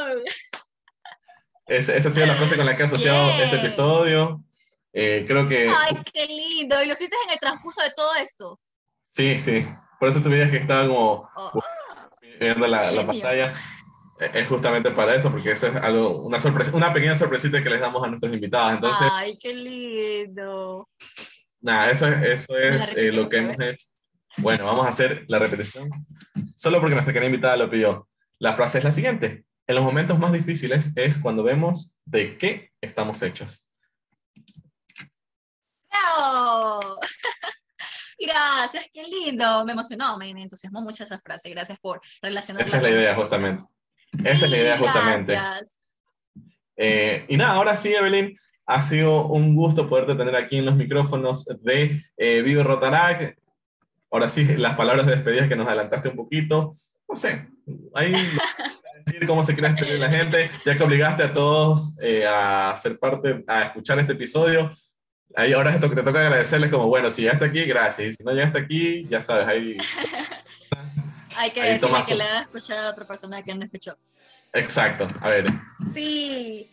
[1.68, 4.42] esa ha sido la frase con la que he asociado este episodio.
[4.94, 5.68] Eh, creo que...
[5.68, 6.82] ¡Ay, qué lindo!
[6.82, 8.58] ¿Y lo hiciste en el transcurso de todo esto?
[9.10, 9.68] Sí, sí.
[10.00, 11.30] Por eso te veías que estaba como...
[11.36, 11.62] Oh.
[12.40, 13.54] viendo la, la pantalla
[14.22, 17.82] es justamente para eso, porque eso es algo, una, sorpresa, una pequeña sorpresita que les
[17.82, 18.74] damos a nuestros invitados.
[18.74, 20.88] Entonces, ¡Ay, qué lindo!
[21.60, 23.88] Nada, eso es, eso es eh, lo que hemos hecho.
[24.38, 25.90] Bueno, vamos a hacer la repetición.
[26.56, 28.08] Solo porque nuestra querida invitada lo pidió.
[28.40, 29.46] La frase es la siguiente.
[29.68, 33.66] En los momentos más difíciles es cuando vemos de qué estamos hechos.
[35.90, 37.00] ¡Bravo!
[38.20, 39.66] Gracias, qué lindo.
[39.66, 41.50] Me emocionó, me, entusiasmó mucho esa frase.
[41.50, 42.66] Gracias por relacionar.
[42.66, 43.64] Esa es la idea, justamente.
[44.20, 45.38] Esa es la idea justamente.
[46.78, 50.76] Eh, y nada, ahora sí, Evelyn, ha sido un gusto poderte tener aquí en los
[50.76, 53.38] micrófonos de eh, Vive Rotarac.
[54.10, 56.74] Ahora sí, las palabras de despedida que nos adelantaste un poquito.
[57.08, 57.48] No sé,
[57.94, 58.14] ahí
[59.06, 63.00] decir cómo se quiere despedir la gente, ya que obligaste a todos eh, a ser
[63.00, 64.72] parte, a escuchar este episodio.
[65.36, 68.16] Ahí ahora esto que te toca agradecerles como, bueno, si ya está aquí, gracias.
[68.16, 69.78] Si no llegaste aquí, ya sabes, ahí
[71.38, 73.98] Hay que decirle que le a escuchar a otra persona que no escuchó.
[74.54, 75.46] Exacto, a ver.
[75.94, 76.70] Sí.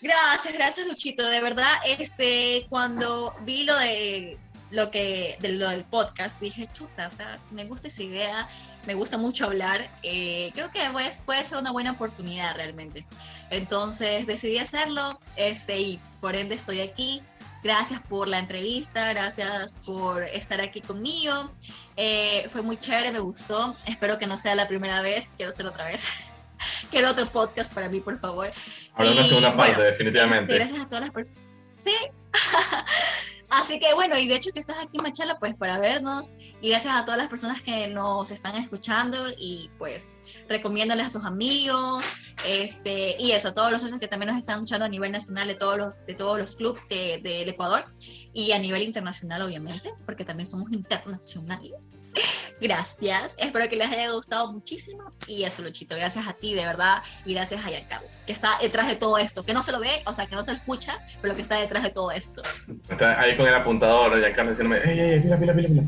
[0.00, 1.26] Gracias, gracias Luchito.
[1.26, 4.38] De verdad, este, cuando vi lo de
[4.70, 8.48] lo que, de lo del podcast, dije, chuta, o sea, me gusta esa idea,
[8.86, 13.06] me gusta mucho hablar, eh, creo que pues, puede ser una buena oportunidad realmente.
[13.50, 17.22] Entonces decidí hacerlo este, y por ende estoy aquí.
[17.64, 21.50] Gracias por la entrevista, gracias por estar aquí conmigo.
[21.96, 23.74] Eh, fue muy chévere, me gustó.
[23.86, 26.06] Espero que no sea la primera vez, quiero ser otra vez.
[26.90, 28.50] quiero otro podcast para mí, por favor.
[28.92, 30.52] Ahora una segunda parte, definitivamente.
[30.52, 31.42] Este, gracias a todas las personas.
[31.78, 31.94] Sí.
[33.54, 36.34] Así que bueno, y de hecho que estás aquí, Machala, pues para vernos.
[36.60, 41.24] Y gracias a todas las personas que nos están escuchando y pues recomiéndales a sus
[41.24, 42.04] amigos.
[42.44, 45.46] Este, y eso, a todos los socios que también nos están escuchando a nivel nacional
[45.46, 47.84] de todos los, de todos los clubes del de, Ecuador
[48.32, 51.93] y a nivel internacional, obviamente, porque también somos internacionales.
[52.60, 57.02] Gracias, espero que les haya gustado muchísimo y eso, Luchito, gracias a ti, de verdad,
[57.24, 60.02] y gracias a Carlos, que está detrás de todo esto, que no se lo ve,
[60.06, 62.42] o sea, que no se lo escucha, pero que está detrás de todo esto.
[62.88, 65.84] Está ahí con el apuntador, Carlos diciéndome, ey, ey, mira, mira, mira, mira.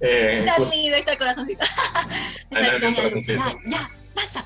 [0.00, 1.64] Eh, está lindo, ahí está el corazoncito.
[2.50, 3.34] está, ya, ya,
[3.66, 4.44] ya, basta.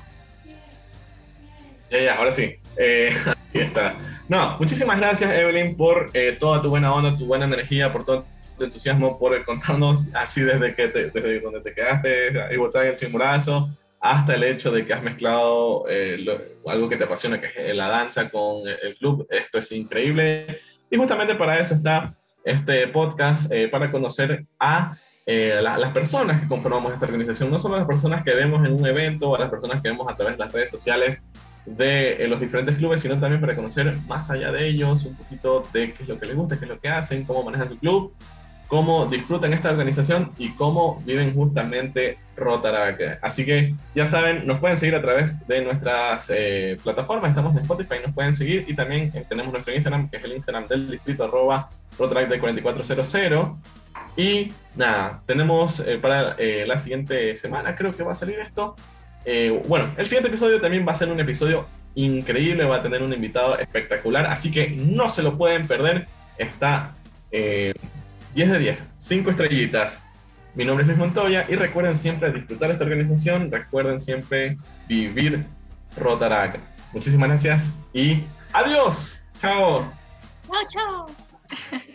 [1.91, 2.55] Ya, ya, ahora sí.
[2.77, 3.15] Eh,
[3.53, 3.95] ahí está.
[4.27, 8.25] No, muchísimas gracias, Evelyn, por eh, toda tu buena onda, tu buena energía, por todo
[8.63, 13.69] tu entusiasmo, por contarnos así desde, que desde donde te quedaste y botar el chimborazo
[13.99, 16.25] hasta el hecho de que has mezclado eh,
[16.67, 19.25] algo que te apasiona, que es la danza, con el club.
[19.29, 20.59] Esto es increíble.
[20.89, 26.93] Y justamente para eso está este podcast, para conocer a eh, las personas que conformamos
[26.93, 29.89] esta organización, no solo las personas que vemos en un evento o las personas que
[29.89, 31.23] vemos a través de las redes sociales
[31.65, 35.65] de eh, los diferentes clubes, sino también para conocer más allá de ellos un poquito
[35.71, 37.77] de qué es lo que les gusta, qué es lo que hacen, cómo manejan su
[37.77, 38.13] club,
[38.73, 43.19] cómo disfrutan esta organización y cómo viven justamente Rotaract.
[43.21, 47.61] Así que ya saben, nos pueden seguir a través de nuestras eh, plataformas, estamos en
[47.61, 51.23] Spotify, nos pueden seguir y también tenemos nuestro Instagram, que es el Instagram del distrito
[51.23, 51.69] arroba
[51.99, 53.49] Rotaract de 4400
[54.17, 58.75] y nada, tenemos eh, para eh, la siguiente semana, creo que va a salir esto.
[59.23, 63.03] Eh, bueno, el siguiente episodio también va a ser un episodio increíble, va a tener
[63.03, 66.07] un invitado espectacular, así que no se lo pueden perder.
[66.39, 66.95] Está
[68.33, 70.01] 10 de 10, 5 estrellitas.
[70.55, 74.57] Mi nombre es Luis Montoya y recuerden siempre disfrutar esta organización, recuerden siempre
[74.87, 75.45] vivir
[75.97, 76.59] Rotarac.
[76.91, 79.23] Muchísimas gracias y adiós.
[79.37, 79.91] Chao.
[80.43, 81.07] Chao, chao.